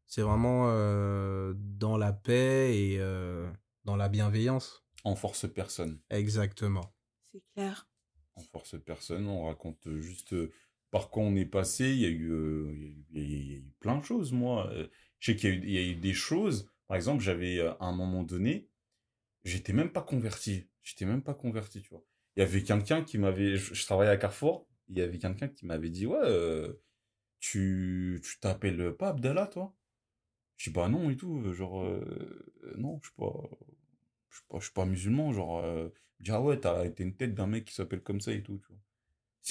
[0.07, 3.49] c'est vraiment euh, dans la paix et euh,
[3.85, 4.83] dans la bienveillance.
[5.05, 5.99] On force personne.
[6.09, 6.93] Exactement.
[7.31, 7.87] C'est clair.
[8.35, 9.27] On force personne.
[9.27, 10.51] On raconte juste euh,
[10.91, 11.89] par quoi on est passé.
[11.91, 13.55] Il y a eu, euh, il y a eu- il y a eu- il y
[13.55, 14.69] a eu plein de choses, moi.
[14.71, 14.87] Euh,
[15.19, 16.71] Je sais qu'il y a eu, il y a eu des choses.
[16.87, 18.69] Par exemple, j'avais, euh, à un moment donné,
[19.43, 20.67] j'étais même pas converti.
[20.83, 22.05] J'étais même pas converti, tu vois.
[22.37, 23.57] Il y avait quelqu'un qui m'avait.
[23.57, 24.67] Je, je travaillais à Carrefour.
[24.89, 26.73] Il y avait quelqu'un qui m'avait dit Ouais, euh,
[27.41, 29.75] tu tu t'appelles pas Abdallah, toi?
[30.59, 31.51] Je dis Bah non, et tout.
[31.53, 33.49] Genre, euh, non, je suis pas.
[34.59, 35.33] Je suis pas, musulman.
[35.33, 35.89] Genre, euh,
[36.19, 38.59] dit Ah ouais, t'as t'as une tête d'un mec qui s'appelle comme ça et tout,
[38.59, 38.77] tu vois.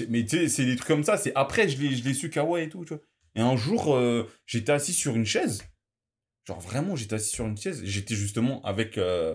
[0.08, 1.16] Mais tu sais, c'est des trucs comme ça.
[1.16, 3.02] C'est après, je l'ai je su qu'à ouais et tout, tu vois.
[3.34, 5.64] Et un jour, euh, j'étais assis sur une chaise.
[6.46, 7.82] Genre vraiment, j'étais assis sur une chaise.
[7.84, 9.34] J'étais justement avec euh,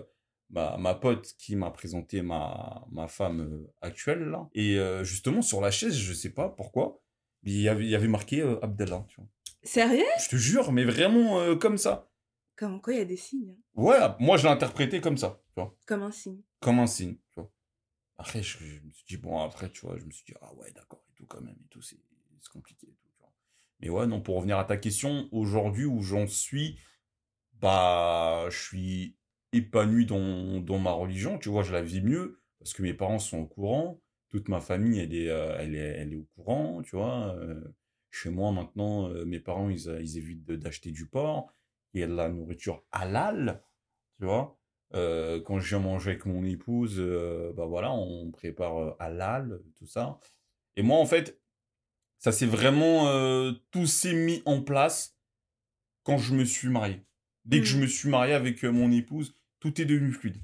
[0.50, 4.48] ma, pote qui m'a présenté ma, ma femme euh, actuelle, là.
[4.54, 7.00] Et euh, justement, sur la chaise, je sais pas pourquoi,
[7.44, 9.28] il y avait, il y avait marqué euh, Abdallah, tu vois.
[9.64, 10.04] Sérieux?
[10.22, 12.10] Je te jure, mais vraiment euh, comme ça.
[12.56, 13.50] Comme quoi, il y a des signes.
[13.50, 13.62] hein?
[13.74, 15.76] Ouais, moi, je l'ai interprété comme ça, tu vois.
[15.86, 16.40] Comme un signe.
[16.60, 17.50] Comme un signe, tu vois.
[18.18, 20.54] Après, je, je me suis dit, bon, après, tu vois, je me suis dit, ah
[20.54, 21.98] ouais, d'accord, et tout, quand même, et tout, c'est
[22.40, 23.32] c'est compliqué, et tout, tu vois.
[23.80, 26.78] Mais ouais, non, pour revenir à ta question, aujourd'hui où j'en suis,
[27.54, 29.16] bah, je suis
[29.52, 33.18] épanoui dans, dans ma religion, tu vois, je la vis mieux, parce que mes parents
[33.18, 34.00] sont au courant,
[34.30, 37.34] toute ma famille, elle est, euh, elle est, elle est au courant, tu vois.
[37.36, 37.60] euh,
[38.14, 41.52] chez moi, maintenant, euh, mes parents, ils, euh, ils évitent d'acheter du porc.
[41.92, 43.62] Il y a de la nourriture halal,
[44.18, 44.58] tu vois.
[44.94, 49.86] Euh, quand je viens manger avec mon épouse, euh, bah voilà, on prépare halal, tout
[49.86, 50.18] ça.
[50.76, 51.40] Et moi, en fait,
[52.18, 53.06] ça s'est vraiment,
[53.70, 55.18] tout s'est mis en place
[56.04, 57.04] quand je me suis marié.
[57.44, 57.82] Dès que je Mhm.
[57.82, 60.40] me suis marié avec mon épouse, tout est devenu fluide,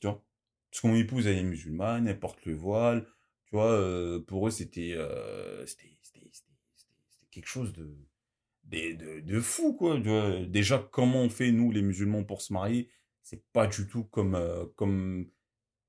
[0.00, 0.24] tu vois.
[0.70, 3.06] Parce que mon épouse, elle est musulmane, elle porte le voile,
[3.46, 3.70] tu vois.
[3.72, 7.96] euh, pour eux, c'était euh, c'était c'était- c'était- c'était- c'était quelque chose de,
[8.64, 9.98] de, de, de fou, quoi.
[10.46, 12.88] Déjà, comment on fait, nous, les musulmans, pour se marier?
[13.22, 15.26] C'est pas du tout comme, euh, comme,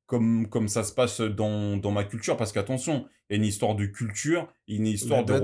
[0.05, 2.37] comme, comme ça se passe dans, dans ma culture.
[2.37, 5.41] Parce qu'attention, il y a une histoire de culture, une histoire de...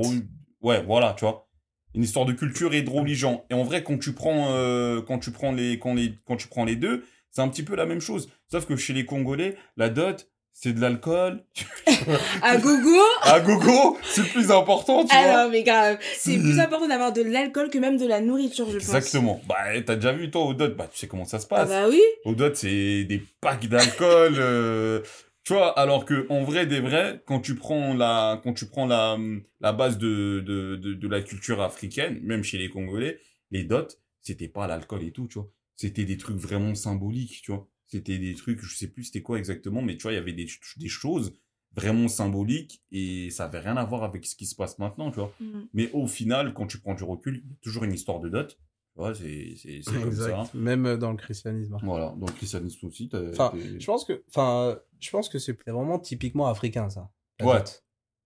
[0.61, 1.49] Ouais, voilà, tu vois.
[1.95, 3.45] Une histoire de culture et de religion.
[3.49, 6.47] Et en vrai, quand tu prends, euh, quand tu prends, les, quand les, quand tu
[6.47, 8.29] prends les deux, c'est un petit peu la même chose.
[8.51, 10.29] Sauf que chez les Congolais, la dot,
[10.59, 11.43] c'est de l'alcool.
[12.41, 15.23] À gogo À gogo, c'est le plus important, tu vois.
[15.23, 18.77] Alors, mais grave, c'est plus important d'avoir de l'alcool que même de la nourriture, je
[18.77, 18.83] pense.
[18.87, 19.39] Exactement.
[19.47, 19.55] Bah,
[19.85, 21.69] t'as déjà vu, toi, au dot, bah, tu sais comment ça se Ah passe.
[21.69, 22.01] bah oui.
[22.25, 24.33] Au dot, c'est des packs d'alcool.
[24.37, 25.01] euh,
[25.43, 28.85] tu vois, alors que en vrai des vrais, quand tu prends la, quand tu prends
[28.87, 29.17] la,
[29.61, 33.19] la base de, de, de, de la culture africaine, même chez les Congolais,
[33.51, 33.87] les dots,
[34.21, 35.49] c'était pas l'alcool et tout, tu vois.
[35.75, 37.67] C'était des trucs vraiment symboliques, tu vois.
[37.87, 40.33] C'était des trucs, je sais plus c'était quoi exactement, mais tu vois, il y avait
[40.33, 41.33] des, des choses
[41.73, 45.19] vraiment symboliques et ça avait rien à voir avec ce qui se passe maintenant, tu
[45.19, 45.33] vois.
[45.39, 45.61] Mm.
[45.73, 48.29] Mais au final, quand tu prends du recul, il y a toujours une histoire de
[48.29, 48.49] dot.
[48.49, 48.57] Tu
[48.95, 50.27] vois, c'est comme ça.
[50.31, 50.53] Exact.
[50.53, 51.77] Même dans le christianisme.
[51.83, 53.09] Voilà, donc le christianisme aussi.
[53.13, 57.09] Enfin, je pense que, enfin, je pense que c'est vraiment typiquement africain ça.
[57.39, 57.57] la Ouais.
[57.59, 57.83] dot.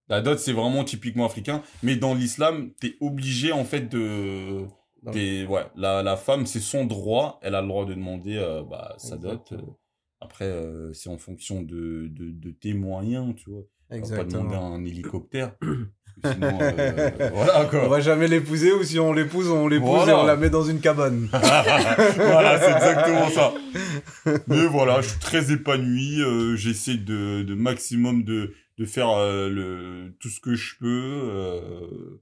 [0.07, 1.61] La dot, c'est vraiment typiquement africain.
[1.83, 4.65] Mais dans l'islam, t'es obligé, en fait, de.
[5.05, 7.39] Ouais, la, la femme, c'est son droit.
[7.41, 9.31] Elle a le droit de demander euh, bah, sa dot.
[9.31, 9.69] Exactement.
[9.69, 9.75] Euh,
[10.21, 13.63] Après, euh, c'est en fonction de, de, de tes moyens, tu vois.
[13.89, 14.73] On va pas demander Exactement.
[14.75, 15.51] un hélicoptère.
[16.23, 17.87] sinon, euh, voilà, On quoi.
[17.87, 20.11] va jamais l'épouser ou si on l'épouse, on l'épouse Voilà.
[20.11, 21.27] et on la met dans une cabane.
[21.31, 23.53] voilà, c'est exactement ça.
[24.47, 26.21] Mais voilà, je suis très épanoui.
[26.21, 32.19] euh, J'essaie de, de maximum de, de faire euh, le, tout ce que je peux.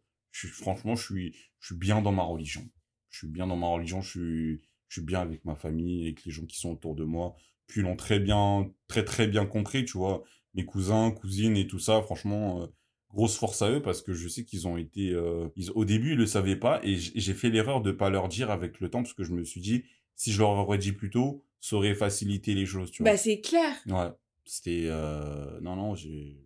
[0.48, 2.68] Je franchement, je suis, je suis bien dans ma religion.
[3.10, 4.02] Je suis bien dans ma religion.
[4.02, 7.04] Je suis, je suis bien avec ma famille, avec les gens qui sont autour de
[7.04, 7.36] moi.
[7.68, 10.24] Puis ils l'ont très bien, très très bien compris, tu vois.
[10.56, 12.68] Mes cousins, cousines et tout ça, franchement, euh,
[13.12, 16.12] grosse force à eux parce que je sais qu'ils ont été, euh, ils, au début
[16.12, 19.02] ils le savaient pas et j'ai fait l'erreur de pas leur dire avec le temps
[19.02, 19.84] parce que je me suis dit
[20.16, 23.12] si je leur aurais dit plus tôt, ça aurait facilité les choses, tu vois.
[23.12, 23.74] Bah c'est clair.
[23.88, 24.12] Ouais,
[24.46, 26.38] c'était euh, non non, j'ai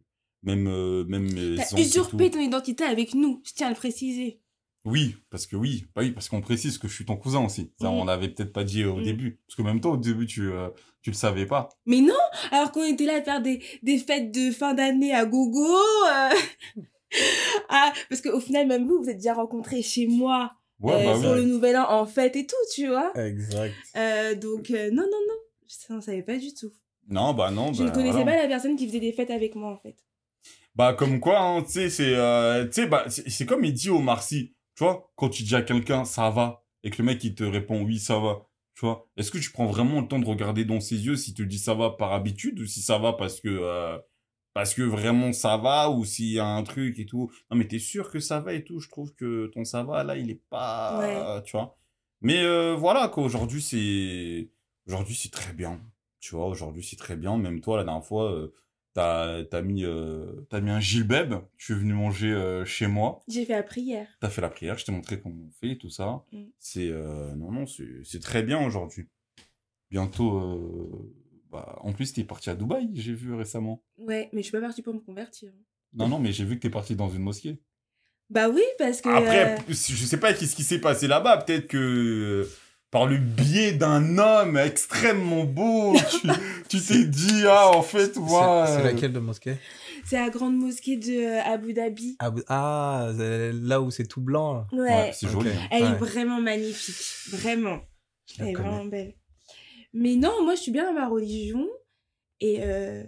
[0.44, 4.40] même euh, même T'as usurpé ton identité avec nous, je tiens à le préciser.
[4.86, 7.72] Oui, parce que oui, bah oui, parce qu'on précise que je suis ton cousin aussi.
[7.80, 7.94] Ça, Mm.
[7.94, 9.04] on l'avait peut-être pas dit au Mm.
[9.04, 10.70] début, parce que même toi au début tu euh,
[11.02, 11.70] tu le savais pas.
[11.86, 12.14] Mais non,
[12.52, 15.66] alors qu'on était là à faire des, des fêtes de fin d'année à gogo.
[15.66, 16.30] euh,
[17.70, 21.14] ah, parce qu'au final, même vous, vous êtes déjà rencontrés chez moi Ouais, euh, bah
[21.14, 21.38] pour oui.
[21.38, 23.14] le nouvel an en fête et tout, tu vois.
[23.18, 23.74] Exact.
[23.96, 25.36] Euh, donc, euh, non, non, non,
[25.88, 26.72] je ne savais pas du tout.
[27.08, 28.32] Non, bah non, Je bah, ne connaissais voilà.
[28.32, 29.96] pas la personne qui faisait des fêtes avec moi, en fait.
[30.76, 33.90] Bah comme quoi, hein, tu sais, c'est euh, tu sais, bah, c'est comme il dit
[33.92, 37.24] au Marcy, tu vois, quand tu dis à quelqu'un ça va et que le mec
[37.24, 40.18] il te répond oui ça va, tu vois, est-ce que tu prends vraiment le temps
[40.20, 42.98] de regarder dans ses yeux s'il te dit ça va par habitude ou si ça
[42.98, 44.00] va parce que euh,
[44.54, 47.32] parce que vraiment ça va ou s'il y a un truc et tout?
[47.52, 50.04] Non mais t'es sûr que ça va et tout, je trouve que ton ça va
[50.04, 51.78] là il est pas, tu vois?
[52.22, 54.50] Mais euh, voilà quoi, aujourd'hui c'est
[54.88, 55.80] aujourd'hui c'est très bien,
[56.20, 57.38] tu vois, aujourd'hui c'est très bien.
[57.38, 58.32] Même toi la dernière fois.
[58.34, 58.54] euh,
[58.94, 63.44] T'as t'as mis, euh, mis un gilbeb, tu es venu manger euh, chez moi, J'ai
[63.44, 64.08] fait la prière.
[64.20, 66.24] t'as fait la prière, je t'ai montré comment on fait, tout ça.
[66.32, 66.44] Mm.
[66.60, 69.08] C'est, euh, non, non, c'est très bien aujourd'hui.
[69.90, 71.12] Bientôt, euh,
[71.50, 73.84] bah, en plus, t'es parti à Dubaï, j'ai vu récemment.
[73.98, 75.52] Ouais, mais je suis pas partie pour me convertir.
[75.94, 77.60] Non, non, mais j'ai vu que t'es parti dans une mosquée.
[78.30, 79.10] Bah oui, parce que...
[79.10, 82.48] Après, je sais pas qu'est-ce qui s'est passé là-bas, peut-être que
[82.94, 86.28] par le biais d'un homme extrêmement beau, tu
[86.70, 88.66] tu t'es dit, ah, en fait, moi...
[88.68, 89.58] C'est c'est laquelle de mosquée?
[90.06, 92.18] C'est la grande mosquée de euh, Abu Dhabi.
[92.20, 94.68] Ah, ah, là où c'est tout blanc.
[94.72, 94.80] Ouais.
[94.82, 95.50] Ouais, c'est joli.
[95.72, 95.90] Elle Ouais.
[95.90, 97.32] est vraiment magnifique.
[97.32, 97.80] Vraiment.
[98.40, 99.16] Elle est vraiment belle.
[99.94, 101.68] Mais non, moi, je suis bien dans ma religion.
[102.42, 103.04] Et euh,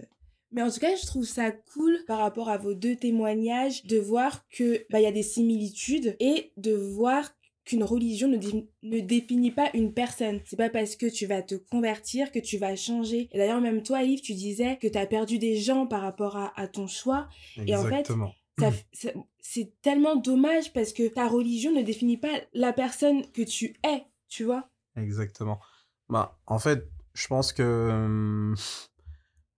[0.50, 3.98] Mais en tout cas, je trouve ça cool par rapport à vos deux témoignages de
[3.98, 7.35] voir que bah, il y a des similitudes et de voir
[7.66, 10.40] qu'une religion ne, dé- ne définit pas une personne.
[10.46, 13.28] C'est pas parce que tu vas te convertir que tu vas changer.
[13.32, 16.36] Et d'ailleurs, même toi, Yves, tu disais que tu as perdu des gens par rapport
[16.36, 17.28] à, à ton choix.
[17.66, 18.32] Et en fait, Exactement.
[18.58, 19.10] Ça-
[19.40, 24.02] c'est tellement dommage parce que ta religion ne définit pas la personne que tu es,
[24.28, 24.70] tu vois.
[24.96, 25.60] Exactement.
[26.08, 28.54] Bah, en fait, je pense que hum,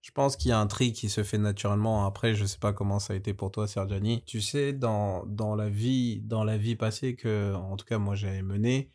[0.00, 2.06] Je pense qu'il y a un tri qui se fait naturellement.
[2.06, 4.22] Après, je sais pas comment ça a été pour toi, Sergiani.
[4.24, 8.14] Tu sais, dans, dans la vie, dans la vie passée que, en tout cas, moi,
[8.14, 8.90] j'avais menée,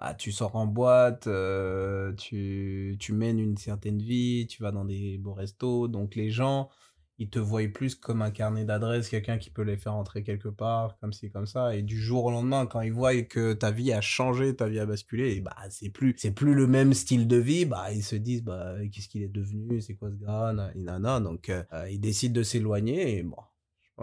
[0.00, 4.84] bah, tu sors en boîte, euh, tu, tu mènes une certaine vie, tu vas dans
[4.84, 5.88] des beaux restos.
[5.88, 6.70] Donc, les gens,
[7.18, 10.48] ils te voient plus comme un carnet d'adresses, quelqu'un qui peut les faire entrer quelque
[10.48, 11.76] part, comme ci, comme ça.
[11.76, 14.80] Et du jour au lendemain, quand ils voient que ta vie a changé, ta vie
[14.80, 18.02] a basculé, et bah, c'est plus, c'est plus le même style de vie, bah, ils
[18.02, 21.20] se disent, bah, qu'est-ce qu'il est devenu, c'est quoi ce gars, nana.
[21.20, 23.36] Donc, euh, ils décident de s'éloigner, et bon.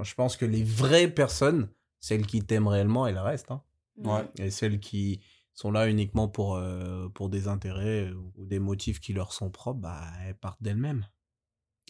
[0.02, 1.68] Je pense que les vraies personnes,
[2.00, 3.62] celles qui t'aiment réellement, elles restent, hein.
[3.98, 4.24] Ouais.
[4.40, 5.22] Et celles qui
[5.54, 9.82] sont là uniquement pour, euh, pour des intérêts ou des motifs qui leur sont propres,
[9.82, 11.06] bah, elles partent d'elles-mêmes.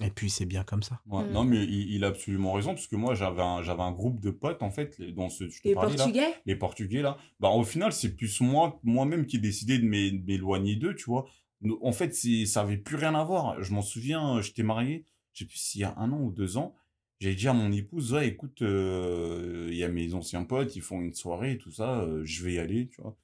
[0.03, 1.01] Et puis c'est bien comme ça.
[1.05, 1.31] Ouais, Mm.
[1.33, 4.19] Non, mais il, il a absolument raison, parce que moi, j'avais un, j'avais un groupe
[4.19, 6.33] de potes, en fait, les- dont ce, je te Les parlais là, Portugais?
[6.45, 7.17] Les Portugais, là.
[7.39, 10.95] Bah, au final, c'est plus moi, moi-même qui ai décidé de m'é- de m'éloigner d'eux,
[10.95, 11.25] tu vois.
[11.61, 13.61] No- En fait, c'est, ça avait plus rien à voir.
[13.61, 16.57] Je m'en souviens, j'étais marié, je sais plus s'il y a un an ou deux
[16.57, 16.75] ans,
[17.19, 20.81] j'avais dit à mon épouse, ouais, écoute, euh, il y a mes anciens potes, ils
[20.81, 23.15] font une soirée et tout ça, euh, je vais y aller, tu vois.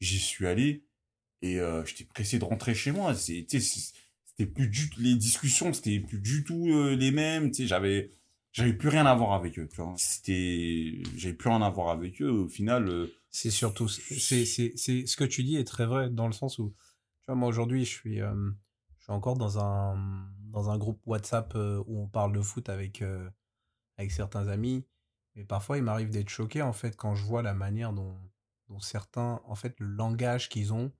[0.00, 0.84] J'y suis allé,
[1.42, 3.14] et euh, j'étais pressé de rentrer chez moi.
[3.14, 3.94] C'est, tu sais, c'est-
[4.40, 7.66] c'était plus du tout, les discussions, c'était plus du tout euh, les mêmes, tu sais,
[7.66, 8.10] j'avais,
[8.52, 9.94] j'avais plus rien à voir avec eux, tu vois.
[9.98, 14.72] C'était, j'avais plus rien à voir avec eux, au final, euh, C'est surtout, c'est, c'est,
[14.76, 16.74] c'est, ce que tu dis est très vrai dans le sens où,
[17.20, 18.50] tu vois, moi aujourd'hui, je suis, euh,
[18.98, 21.54] je suis encore dans un, dans un groupe WhatsApp
[21.86, 23.02] où on parle de foot avec,
[23.98, 24.84] avec certains amis.
[25.36, 28.18] Mais parfois, il m'arrive d'être choqué, en fait, quand je vois la manière dont,
[28.68, 30.92] dont certains, en fait, le langage qu'ils ont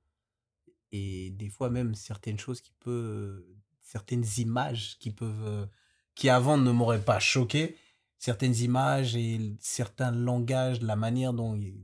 [0.92, 3.44] et des fois même certaines choses qui peuvent,
[3.80, 5.68] certaines images qui peuvent,
[6.14, 7.76] qui avant ne m'auraient pas choqué,
[8.18, 11.82] certaines images et certains langages, la manière dont ils,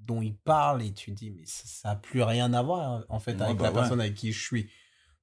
[0.00, 3.18] dont ils parlent, et tu dis, mais ça, ça a plus rien à voir, en
[3.18, 3.80] fait, Ouais, avec bah la ouais.
[3.80, 4.70] personne avec qui je suis.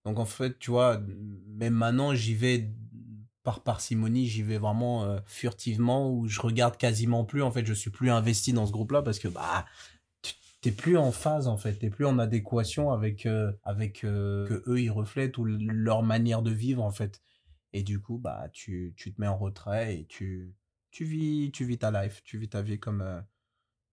[0.06, 1.02] Donc, en fait, tu vois,
[1.48, 2.70] même maintenant, j'y vais
[3.44, 7.74] par parcimonie, j'y vais vraiment euh, furtivement, où je regarde quasiment plus, en fait, je
[7.74, 9.66] suis plus investi dans ce groupe-là, parce que, bah,
[10.64, 14.64] t'es plus en phase en fait, t'es plus en adéquation avec euh, avec euh, que
[14.68, 17.22] eux ils reflètent ou leur manière de vivre en fait.
[17.74, 20.56] Et du coup bah tu, tu te mets en retrait et tu
[20.90, 23.22] tu vis tu vis ta life, tu vis ta vie comme euh,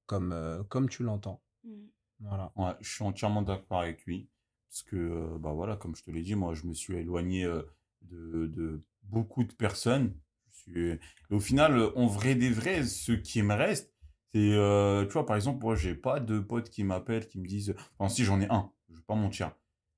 [0.07, 1.43] comme euh, comme tu l'entends.
[1.65, 1.89] Mm.
[2.21, 2.53] Voilà.
[2.57, 4.29] Ouais, je suis entièrement d'accord avec lui.
[4.69, 7.45] Parce que, euh, bah voilà, comme je te l'ai dit, moi, je me suis éloigné
[7.45, 7.63] euh,
[8.03, 10.15] de, de beaucoup de personnes.
[10.53, 10.81] Je suis...
[10.91, 11.01] Et
[11.35, 13.93] au final, en vrai des vrais, ce qui me reste,
[14.35, 17.47] c'est, euh, tu vois, par exemple, moi, j'ai pas de potes qui m'appellent, qui me
[17.47, 19.53] disent, enfin, si, j'en ai un, je vais pas mentir.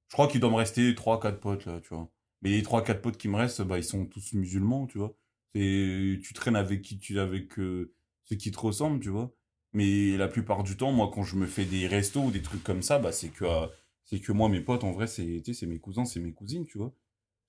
[0.09, 2.11] Je crois qu'il doit me rester 3-4 potes, là, tu vois.
[2.43, 5.15] Mais les 3-4 potes qui me restent, bah, ils sont tous musulmans, tu vois.
[5.55, 7.93] Et tu traînes avec qui tu avec euh,
[8.25, 9.35] ceux qui te ressemblent, tu vois.
[9.75, 12.63] Mais la plupart du temps, moi, quand je me fais des restos ou des trucs
[12.65, 13.67] comme ça, bah, c'est que, euh,
[14.05, 16.79] c'est que moi, mes potes, en vrai, c'est, c'est mes cousins, c'est mes cousines, tu
[16.79, 16.95] vois.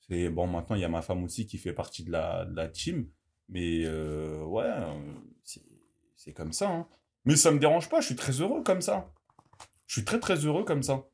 [0.01, 2.55] C'est, bon, maintenant, il y a ma femme aussi qui fait partie de la, de
[2.55, 3.09] la team.
[3.49, 4.69] Mais, ouais,
[5.43, 5.61] c'est,
[6.15, 6.87] c'est comme ça, hein.
[7.25, 9.09] Mais ça me dérange pas, je suis très heureux comme ça.
[9.87, 11.05] Je suis très, très heureux comme ça.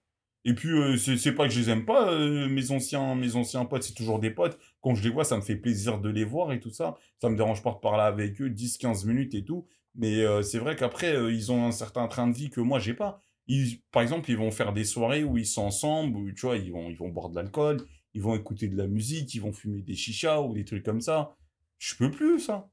[0.46, 3.66] Et puis, euh, c'est, pas que je les aime pas, euh, mes anciens, mes anciens
[3.66, 4.58] potes, c'est toujours des potes.
[4.82, 6.98] Quand je les vois, ça me fait plaisir de les voir et tout ça.
[7.22, 9.68] Ça me dérange pas de parler avec eux 10-15 minutes et tout.
[9.96, 12.80] Mais euh, c'est vrai qu'après, euh, ils ont un certain train de vie que moi,
[12.80, 13.22] j'ai pas.
[13.48, 16.58] Ils, par exemple, ils vont faire des soirées où ils sont ensemble, où, tu vois,
[16.58, 19.52] ils vont, ils vont boire de l'alcool, ils vont écouter de la musique, ils vont
[19.52, 21.36] fumer des chichas ou des trucs comme ça.
[21.80, 22.70] Je peux plus, ça.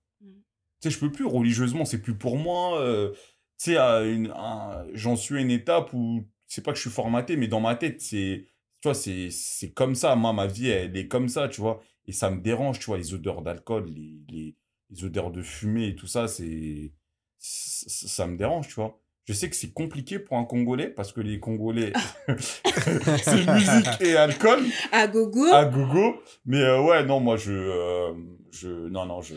[0.81, 1.24] Tu sais, je peux plus.
[1.27, 2.81] Religieusement, c'est plus pour moi.
[2.81, 3.11] euh,
[3.59, 6.83] tu sais, à une- à- j'en suis à une étape où, c'est pas que je
[6.83, 8.45] suis formaté, mais dans ma tête, c'est,
[8.81, 10.14] tu vois, c'est, c'est comme ça.
[10.16, 11.81] Moi, ma vie, elle est comme ça, tu vois.
[12.07, 14.55] Et ça me dérange, tu vois, les odeurs d'alcool, les, les,
[14.91, 16.93] les odeurs de fumée et tout ça, c'est,
[17.39, 19.01] ça, ça me dérange, tu vois.
[19.24, 21.93] Je sais que c'est compliqué pour un Congolais, parce que les Congolais,
[23.22, 24.61] c'est musique et alcool
[24.93, 26.20] À gogo à gogo.
[26.45, 28.12] Mais euh, ouais, non, moi, je, euh,
[28.53, 29.35] je, non, non, je.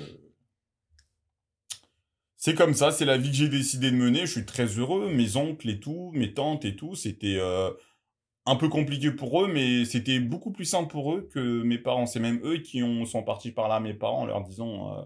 [2.42, 4.22] C'est comme ça, c'est la vie que j'ai décidé de mener.
[4.22, 5.14] Je suis très heureux.
[5.14, 7.70] Mes oncles et tout, mes tantes et tout, c'était euh,
[8.46, 12.06] un peu compliqué pour eux, mais c'était beaucoup plus simple pour eux que mes parents.
[12.06, 15.04] C'est même eux qui ont, sont partis par là mes parents en leur disant euh,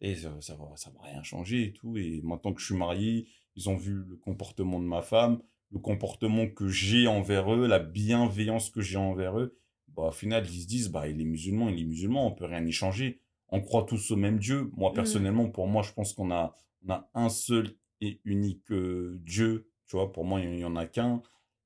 [0.00, 1.96] et ça, ça va, ça rien changer et tout.
[1.96, 5.42] Et maintenant que je suis marié, ils ont vu le comportement de ma femme,
[5.72, 9.58] le comportement que j'ai envers eux, la bienveillance que j'ai envers eux.
[9.88, 12.44] Bah, au final, ils se disent, bah, il est musulman, il est musulman, on peut
[12.44, 13.20] rien y changer.
[13.52, 14.70] On croit tous au même Dieu.
[14.76, 14.94] Moi, Mhm.
[14.96, 16.54] personnellement, pour moi, je pense qu'on a,
[16.86, 17.70] on a un seul
[18.00, 19.68] et unique euh, Dieu.
[19.86, 21.20] Tu vois, pour moi, il n'y en a qu'un.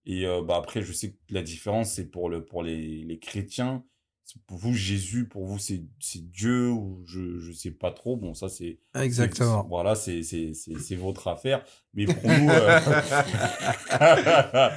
[0.06, 3.18] Et euh, bah, après, je sais que la différence, c'est pour, le, pour les, les
[3.18, 3.84] chrétiens.
[4.26, 8.16] C'est Pour vous, Jésus, pour vous, c'est c'est Dieu ou je, je sais pas trop.
[8.16, 8.78] Bon, ça, c'est.
[8.98, 9.66] Exactement.
[9.68, 11.62] Voilà, c'est c'est- c'est- c'est votre affaire.
[11.92, 12.48] Mais pour nous.
[12.50, 12.80] euh,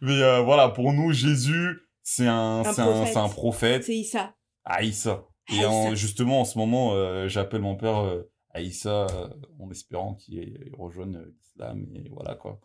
[0.00, 3.12] Mais euh, voilà, pour nous, Jésus, c'est un, Un c'est un, prophète.
[3.12, 3.84] c'est un prophète.
[3.84, 4.34] C'est Issa.
[4.64, 5.24] Aïssa.
[5.52, 5.94] Et en- Aïssa.
[5.94, 9.28] justement, en ce moment, euh, j'appelle mon père euh, Aïssa euh,
[9.58, 11.86] en espérant qu'il rejoigne euh, l'islam.
[11.94, 12.60] Et voilà quoi.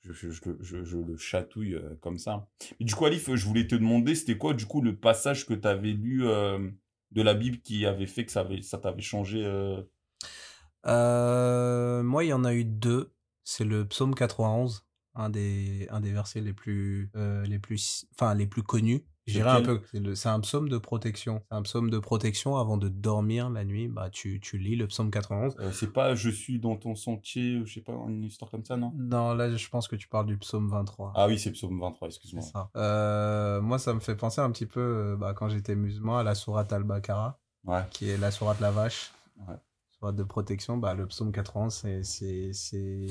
[0.00, 2.48] Je, je, je, le- je- je le chatouille comme ça.
[2.80, 5.54] Et du coup, Alif, je voulais te demander, c'était quoi du coup le passage que
[5.54, 9.42] tu avais lu de la Bible qui avait fait que ça avait- ça t'avait changé
[10.84, 13.12] moi, il y en a eu deux.
[13.44, 17.10] C'est le psaume 91, un des, un des versets les plus,
[17.44, 19.04] les plus, enfin, les plus connus.
[19.26, 19.80] Dirais un peu,
[20.14, 21.42] c'est un psaume de protection.
[21.50, 23.88] C'est un psaume de protection avant de dormir la nuit.
[23.88, 25.56] Bah, tu, tu lis le psaume 91.
[25.58, 28.64] euh, C'est pas Je suis dans ton sentier, ou je sais pas, une histoire comme
[28.64, 28.92] ça, non?
[28.96, 31.12] Non, là, je pense que tu parles du psaume 23.
[31.16, 32.42] Ah oui, c'est psaume 23, C'est excuse-moi.
[32.42, 32.70] ça.
[32.76, 36.22] Euh, moi, ça me fait penser un petit peu, euh, bah, quand j'étais musulman, à
[36.22, 37.82] la sourate Al-Baqarah, Ouais.
[37.90, 39.10] qui est la sourate la vache.
[39.48, 39.56] Ouais.
[39.98, 40.76] Sourate de protection.
[40.76, 41.72] Bah, le psaume 91,
[42.02, 43.08] c'est,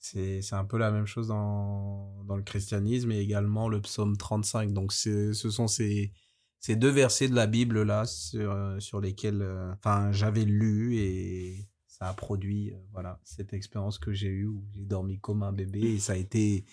[0.00, 4.72] c'est, un peu la même chose dans, dans le christianisme et également le psaume 35.
[4.72, 6.12] Donc, ce sont ces,
[6.58, 11.68] ces deux versets de la Bible là sur, euh, sur lesquels euh, j'avais lu et
[11.86, 15.52] ça a produit euh, voilà, cette expérience que j'ai eue où j'ai dormi comme un
[15.52, 16.64] bébé et ça a été,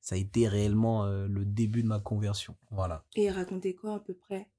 [0.00, 2.56] ça a été réellement euh, le début de ma conversion.
[2.70, 3.04] Voilà.
[3.16, 4.50] Et racontez quoi à peu près?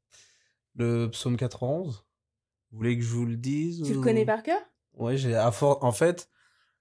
[0.74, 2.06] Le psaume 91,
[2.72, 4.60] vous voulez que je vous le dise Tu le connais par cœur?
[4.94, 6.30] Ouais, j'ai en fait,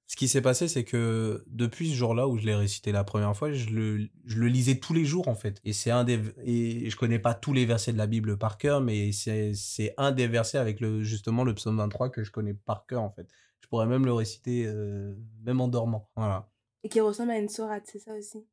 [0.06, 3.34] ce qui s'est passé, c'est que depuis ce jour-là où je l'ai récité la première
[3.36, 5.60] fois, je le, je le lisais tous les jours en fait.
[5.64, 8.58] Et c'est un des et je connais pas tous les versets de la Bible par
[8.58, 12.30] cœur, mais c'est c'est un des versets avec le justement le psaume 23 que je
[12.30, 13.28] connais par cœur en fait.
[13.60, 16.10] Je pourrais même le réciter euh, même en dormant.
[16.16, 16.50] Voilà.
[16.82, 18.44] Et qui ressemble à une sourate, c'est ça aussi?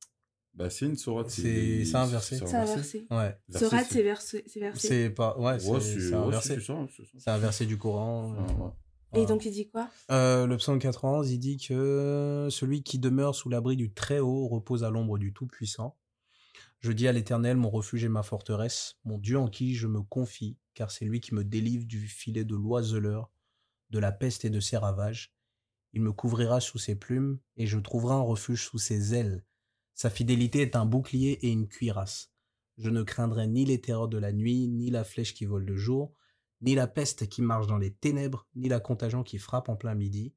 [0.54, 1.30] Bah, c'est une sourate.
[1.30, 2.38] C'est- c'est un verset.
[2.38, 3.06] C'est un verset.
[3.12, 3.38] Ouais.
[3.50, 4.44] Verset, Sourate, c'est- versé.
[4.76, 6.60] C'est pas ouais, c'est un verset.
[7.18, 8.32] c'est un verset du Coran.
[8.34, 8.72] Ouais,
[9.14, 9.90] Et donc, il dit quoi?
[10.10, 14.84] Euh, le psaume 91, il dit que celui qui demeure sous l'abri du Très-Haut repose
[14.84, 15.98] à l'ombre du Tout-Puissant.
[16.80, 20.02] Je dis à l'Éternel, mon refuge et ma forteresse, mon Dieu en qui je me
[20.02, 23.30] confie, car c'est lui qui me délivre du filet de l'oiseleur,
[23.90, 25.36] de la peste et de ses ravages.
[25.94, 29.46] Il me couvrira sous ses plumes, et je trouverai un refuge sous ses ailes.
[29.94, 32.32] Sa fidélité est un bouclier et une cuirasse.
[32.78, 35.76] Je ne craindrai ni les terreurs de la nuit, ni la flèche qui vole de
[35.76, 36.16] jour,
[36.62, 39.96] ni la peste qui marche dans les ténèbres, ni la contagion qui frappe en plein
[39.96, 40.34] midi.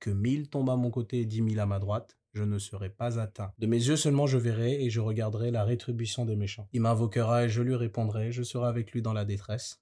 [0.00, 2.88] Que mille tombent à mon côté et dix mille à ma droite, je ne serai
[2.90, 3.52] pas atteint.
[3.58, 6.68] De mes yeux seulement je verrai et je regarderai la rétribution des méchants.
[6.72, 9.80] Il m'invoquera et je lui répondrai, je serai avec lui dans la détresse.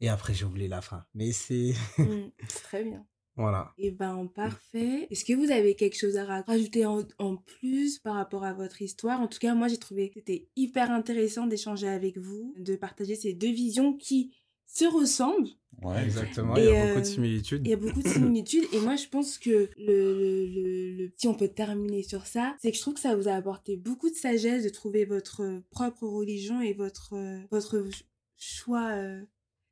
[0.00, 1.06] Et après j'ai oublié la fin.
[1.14, 1.72] Mais c'est...
[1.96, 3.06] C'est Très bien.
[3.36, 3.72] voilà.
[3.78, 5.06] Et ben, parfait.
[5.10, 8.52] Est-ce que vous avez quelque chose à ra- rajouter en, en plus par rapport à
[8.52, 9.20] votre histoire?
[9.20, 13.14] En tout cas, moi, j'ai trouvé que c'était hyper intéressant d'échanger avec vous, de partager
[13.14, 14.34] ces deux visions qui
[14.74, 15.48] se ressemblent.
[15.82, 17.62] Ouais, Exactement, Et, il y a beaucoup euh, de similitudes.
[17.64, 21.12] Il y a beaucoup de similitudes et moi je pense que le, le, le, le-
[21.16, 23.76] si on peut terminer sur ça, c'est que je trouve que ça vous a apporté
[23.76, 28.04] beaucoup de sagesse de trouver votre euh, propre religion et votre, euh, votre ch-
[28.38, 29.20] choix euh,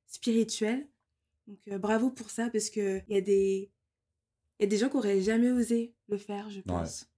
[0.06, 0.86] spirituel.
[1.46, 3.70] Donc euh, bravo pour ça parce que il y a des
[4.58, 7.08] il y a des gens qui auraient jamais osé le faire, je pense.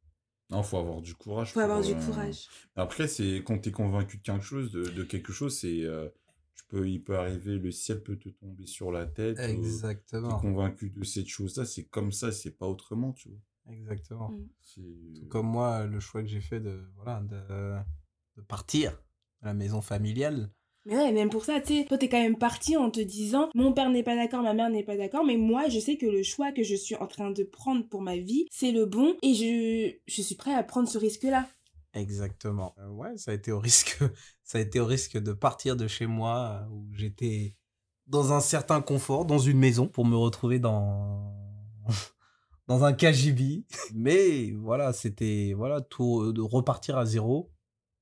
[0.51, 1.53] Non, faut avoir du courage.
[1.53, 2.49] Faut avoir du euh, courage.
[2.77, 6.09] Après, c'est quand tu es convaincu de quelque chose, de, de quelque chose, c'est euh,
[6.55, 9.37] tu peux, il peut arriver, le ciel peut te tomber sur la tête.
[9.37, 10.39] Tu es Exactement.
[10.39, 13.73] convaincu de cette chose-là, c'est comme ça, c'est pas autrement, tu vois.
[13.75, 14.31] Exactement.
[14.31, 14.47] Mm.
[14.61, 17.77] C'est- Tout comme moi, le choix que j'ai fait de, voilà, de,
[18.37, 18.93] de partir
[19.43, 20.51] à la maison familiale.
[20.87, 23.49] Mais ouais, même pour ça, tu sais, toi t'es quand même parti en te disant
[23.55, 26.05] mon père n'est pas d'accord, ma mère n'est pas d'accord, mais moi je sais que
[26.05, 29.17] le choix que je suis en train de prendre pour ma vie, c'est le bon
[29.23, 31.49] et je, je suis prêt à prendre ce risque-là.
[31.95, 32.75] Exactement.
[32.79, 33.99] Euh, ouais, ça a été au risque,
[34.45, 37.57] ça a été au risque de partir de chez moi euh, où j'étais
[38.07, 41.33] dans un certain confort, dans une maison, pour me retrouver dans
[42.69, 43.65] dans un KGB.
[43.95, 47.53] Mais voilà, c'était voilà tout de repartir à zéro,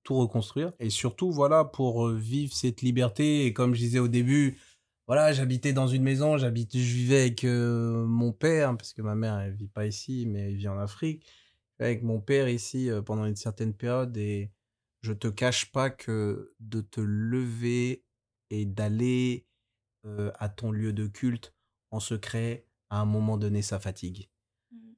[0.04, 3.46] tout reconstruire et surtout voilà pour euh, vivre cette liberté.
[3.46, 4.58] Et comme je disais au début,
[5.06, 9.14] voilà, j'habitais dans une maison, j'habite, je vivais avec euh, mon père parce que ma
[9.14, 11.26] mère elle vit pas ici, mais elle vit en Afrique
[11.84, 14.50] avec mon père ici euh, pendant une certaine période et
[15.02, 18.04] je te cache pas que de te lever
[18.50, 19.46] et d'aller
[20.04, 21.54] euh, à ton lieu de culte
[21.90, 24.28] en secret, à un moment donné, ça fatigue.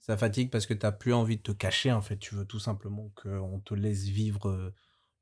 [0.01, 2.19] Ça fatigue parce que tu n'as plus envie de te cacher, en fait.
[2.19, 4.75] Tu veux tout simplement qu'on te laisse vivre euh,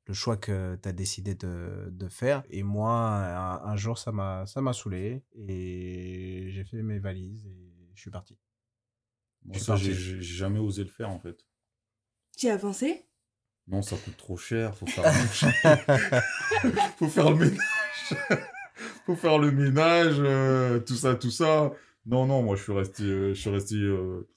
[0.05, 2.43] le choix que tu as décidé de, de faire.
[2.49, 7.45] Et moi, un, un jour, ça m'a ça m'a saoulé et j'ai fait mes valises
[7.45, 8.37] et je suis parti.
[9.45, 11.45] Moi, ça, j'ai jamais osé le faire, en fait.
[12.37, 13.05] Tu as avancé
[13.67, 15.03] Non, ça coûte trop cher, faut faire,
[16.97, 17.59] faut faire le ménage.
[19.05, 21.71] faut faire le ménage, euh, tout ça, tout ça.
[22.05, 24.27] Non, non, moi, je suis resté, euh, je suis resté, euh,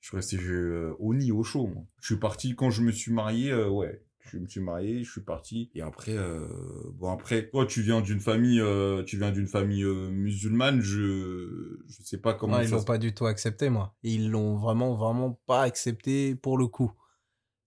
[0.00, 1.84] je suis resté euh, au nid, au chaud, moi.
[2.00, 4.02] Je suis parti quand je me suis marié, euh, ouais.
[4.20, 5.70] je me suis marié, je suis parti.
[5.74, 6.48] Et après, euh,
[6.94, 11.78] bon après, toi tu viens d'une famille, euh, tu viens d'une famille euh, musulmane, je,
[11.86, 13.94] je sais pas comment Ouais, ils ça l'ont pas du tout accepté, moi.
[14.02, 16.90] Ils l'ont vraiment, vraiment pas accepté pour le coup.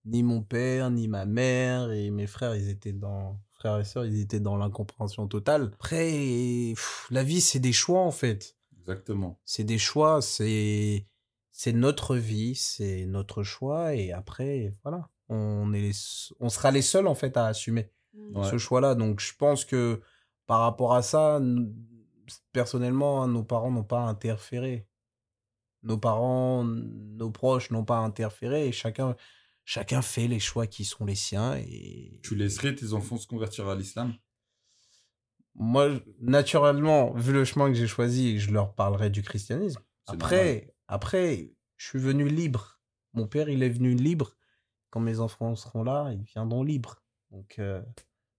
[0.05, 4.05] Ni mon père, ni ma mère et mes frères, ils étaient dans frères et sœurs,
[4.05, 5.71] ils étaient dans l'incompréhension totale.
[5.73, 6.09] Après,
[6.75, 8.57] pff, la vie, c'est des choix en fait.
[8.79, 9.39] Exactement.
[9.45, 11.05] C'est des choix, c'est
[11.51, 15.91] c'est notre vie, c'est notre choix et après, voilà, on est les
[16.39, 18.43] on sera les seuls en fait à assumer Ouais.
[18.49, 18.93] ce choix-là.
[18.95, 20.01] Donc, je pense que
[20.45, 21.39] par rapport à ça,
[22.51, 24.87] personnellement, hein, nos parents n'ont pas interféré.
[25.83, 29.15] Nos parents, nos proches n'ont pas interféré et chacun,
[29.65, 31.55] chacun fait les choix qui sont les siens.
[31.55, 34.13] Et Tu laisserais tes enfants se convertir à l'islam?
[35.55, 39.81] Moi, naturellement, vu le chemin que j'ai choisi, je leur parlerai du christianisme.
[40.07, 42.79] Après, après, je suis venu libre.
[43.13, 44.37] Mon père, il est venu libre.
[44.89, 47.03] Quand mes enfants seront là, ils viendront libres.
[47.31, 47.81] Donc, euh,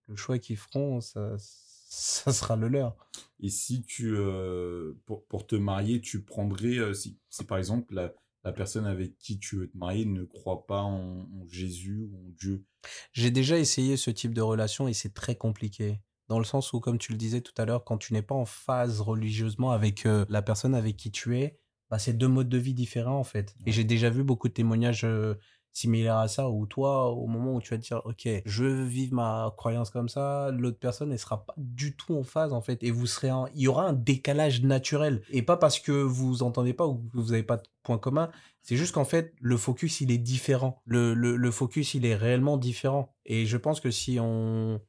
[0.06, 2.96] le choix qu'ils feront, ça, ça sera le leur.
[3.40, 7.94] Et si tu, euh, pour, pour te marier, tu prendrais, euh, si, si par exemple
[7.94, 8.12] la,
[8.44, 12.16] la personne avec qui tu veux te marier ne croit pas en, en Jésus ou
[12.16, 12.64] en Dieu,
[13.12, 16.00] J'ai déjà essayé ce type de relation et c'est très compliqué.
[16.28, 18.34] Dans le sens où, comme tu le disais tout à l'heure, quand tu n'es pas
[18.34, 21.58] en phase religieusement avec euh, la personne avec qui tu es,
[21.90, 23.54] bah, c'est deux modes de vie différents en fait.
[23.66, 25.34] Et j'ai déjà vu beaucoup de témoignages euh,
[25.72, 28.84] similaires à ça où toi, au moment où tu vas te dire, ok, je veux
[28.84, 32.60] vivre ma croyance comme ça, l'autre personne ne sera pas du tout en phase en
[32.60, 32.82] fait.
[32.82, 35.22] Et vous serez il y aura un décalage naturel.
[35.30, 38.30] Et pas parce que vous entendez pas ou que vous n'avez pas de point commun,
[38.62, 40.80] c'est juste qu'en fait, le focus, il est différent.
[40.84, 43.14] Le, le, le focus, il est réellement différent.
[43.24, 44.80] Et je pense que si on,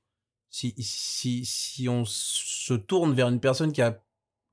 [0.50, 4.03] si, si, si on se tourne vers une personne qui a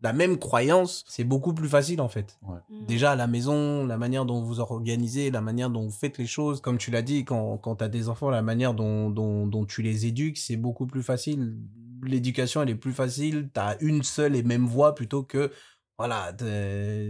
[0.03, 2.39] la même croyance, c'est beaucoup plus facile en fait.
[2.71, 2.87] Mm.
[2.87, 6.27] Déjà à la maison, la manière dont vous organisez, la manière dont vous faites les
[6.27, 9.47] choses, comme tu l'as dit, quand, quand tu as des enfants, la manière dont, dont,
[9.47, 11.57] dont tu les éduques, c'est beaucoup plus facile.
[12.03, 15.51] L'éducation, elle est plus facile, tu as une seule et même voix plutôt que,
[15.99, 16.35] voilà,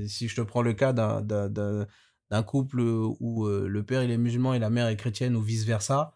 [0.09, 1.87] si je te prends le cas d'un- d'un d'un-
[2.31, 5.43] d'un couple où euh, le père il est musulman et la mère est chrétienne ou
[5.43, 6.13] vice-versa,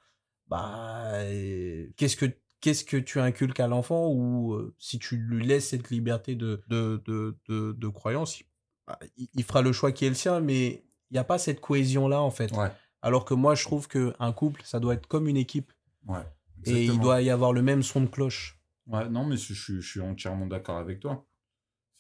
[0.49, 2.27] bah, euh, qu'est-ce que
[2.65, 6.63] qu'est-ce que tu inculques à l'enfant ou euh, si tu lui laisses cette liberté de,
[6.69, 8.43] de, de, de, de croyance,
[8.87, 8.99] bah,
[9.35, 12.23] il, fera le choix qui est le sien, mais il n'y a pas cette cohésion-là,
[12.23, 12.51] en fait.
[12.53, 12.71] Ouais,
[13.03, 15.73] Alors que moi, je trouve qu'un couple, ça doit être comme une équipe.
[16.09, 16.21] ouais.
[16.67, 18.59] Et il doit y avoir le même son de cloche.
[18.87, 21.27] Ouais, non, mais je, je- je suis entièrement d'accord avec toi.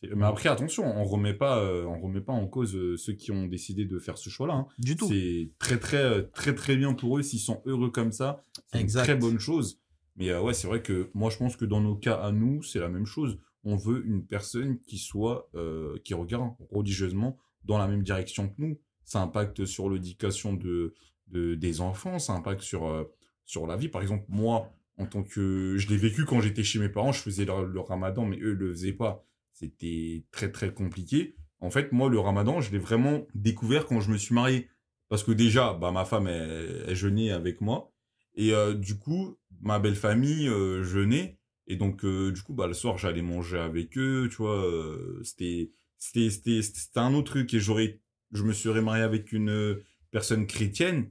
[0.02, 3.30] Mais après, attention, on remet pas, euh, on remet pas en cause euh, ceux qui
[3.30, 4.54] ont décidé de faire ce choix-là.
[4.54, 4.66] hein.
[4.78, 5.08] Du tout.
[5.08, 7.22] C'est très, très, très, très bien pour eux.
[7.22, 8.42] S'ils sont heureux comme ça,
[8.72, 9.80] c'est une très bonne chose.
[10.16, 12.62] Mais euh, ouais, c'est vrai que moi, je pense que dans nos cas à nous,
[12.62, 13.38] c'est la même chose.
[13.64, 18.54] On veut une personne qui soit, euh, qui regarde religieusement dans la même direction que
[18.58, 18.78] nous.
[19.04, 20.94] Ça impacte sur l'éducation de,
[21.28, 23.04] de, des enfants, ça impacte sur, euh,
[23.44, 23.88] sur la vie.
[23.88, 25.76] Par exemple, moi, en tant que.
[25.76, 28.58] Je l'ai vécu quand j'étais chez mes parents, je faisais le, ramadan, mais eux, ils
[28.58, 29.24] le faisaient pas.
[29.52, 31.36] C'était très, très compliqué.
[31.60, 34.68] En fait, moi, le ramadan, je l'ai vraiment découvert quand je me suis marié.
[35.08, 37.93] Parce que déjà, bah, ma femme, elle, elle jeûnait avec moi.
[38.35, 41.39] Et euh, du coup, ma belle famille euh, jeûnait.
[41.66, 44.64] Et donc, euh, du coup, bah, le soir, j'allais manger avec eux, tu vois.
[44.66, 47.55] euh, c'était, c'était, c'était, c'était un autre truc.
[47.55, 48.01] Et j'aurais,
[48.32, 49.78] je me serais marié avec une
[50.11, 51.11] personne chrétienne.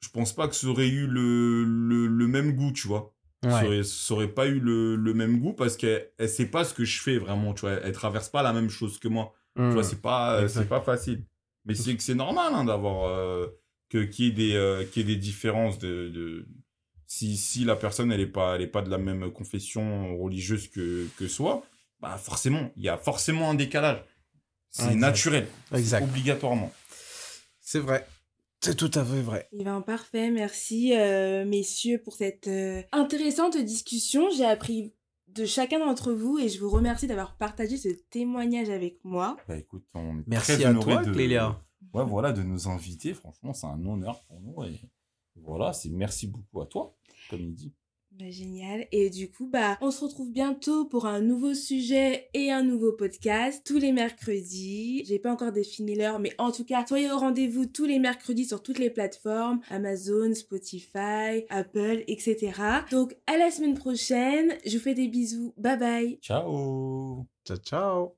[0.00, 3.14] Je pense pas que ça aurait eu le, le, le même goût, tu vois.
[3.42, 6.64] Ça, aurait, ça aurait pas eu le, le même goût parce qu'elle elle sait pas
[6.64, 7.72] ce que je fais vraiment, tu vois.
[7.72, 9.34] Elle traverse pas la même chose que moi.
[9.56, 11.24] Tu vois, c'est pas, c'est pas facile.
[11.64, 13.48] Mais c'est que c'est normal hein, d'avoir
[13.94, 16.48] que qu'il y ait des euh, qu'il y ait des différences de, de
[17.06, 20.66] si si la personne elle est pas elle est pas de la même confession religieuse
[20.68, 21.62] que que soi,
[22.00, 24.02] bah forcément il y a forcément un décalage.
[24.70, 24.96] C'est Exact.
[24.98, 26.02] naturel, Exact.
[26.02, 26.72] obligatoirement.
[27.60, 28.04] C'est vrai.
[28.60, 29.48] C'est tout à fait vrai.
[29.52, 34.30] Eh ben, parfait, merci euh, messieurs pour cette euh, intéressante discussion.
[34.30, 34.92] J'ai appris
[35.28, 39.36] de chacun d'entre vous et je vous remercie d'avoir partagé ce témoignage avec moi.
[39.46, 41.63] Bah écoute, on est Merci très à toi, de Clélia.
[41.94, 44.80] Ouais, voilà de nous inviter, franchement, c'est un honneur pour nous et
[45.36, 46.94] voilà, c'est merci beaucoup à toi
[47.30, 47.72] comme il dit.
[48.18, 48.86] Bah, génial.
[48.92, 52.92] Et du coup, bah, on se retrouve bientôt pour un nouveau sujet et un nouveau
[52.92, 55.04] podcast tous les mercredis.
[55.04, 58.44] J'ai pas encore défini l'heure, mais en tout cas, soyez au rendez-vous tous les mercredis
[58.44, 62.52] sur toutes les plateformes Amazon, Spotify, Apple, etc.
[62.92, 64.54] Donc, à la semaine prochaine.
[64.64, 65.52] Je vous fais des bisous.
[65.56, 66.18] Bye bye.
[66.22, 67.26] Ciao.
[67.44, 68.12] Ciao, ciao.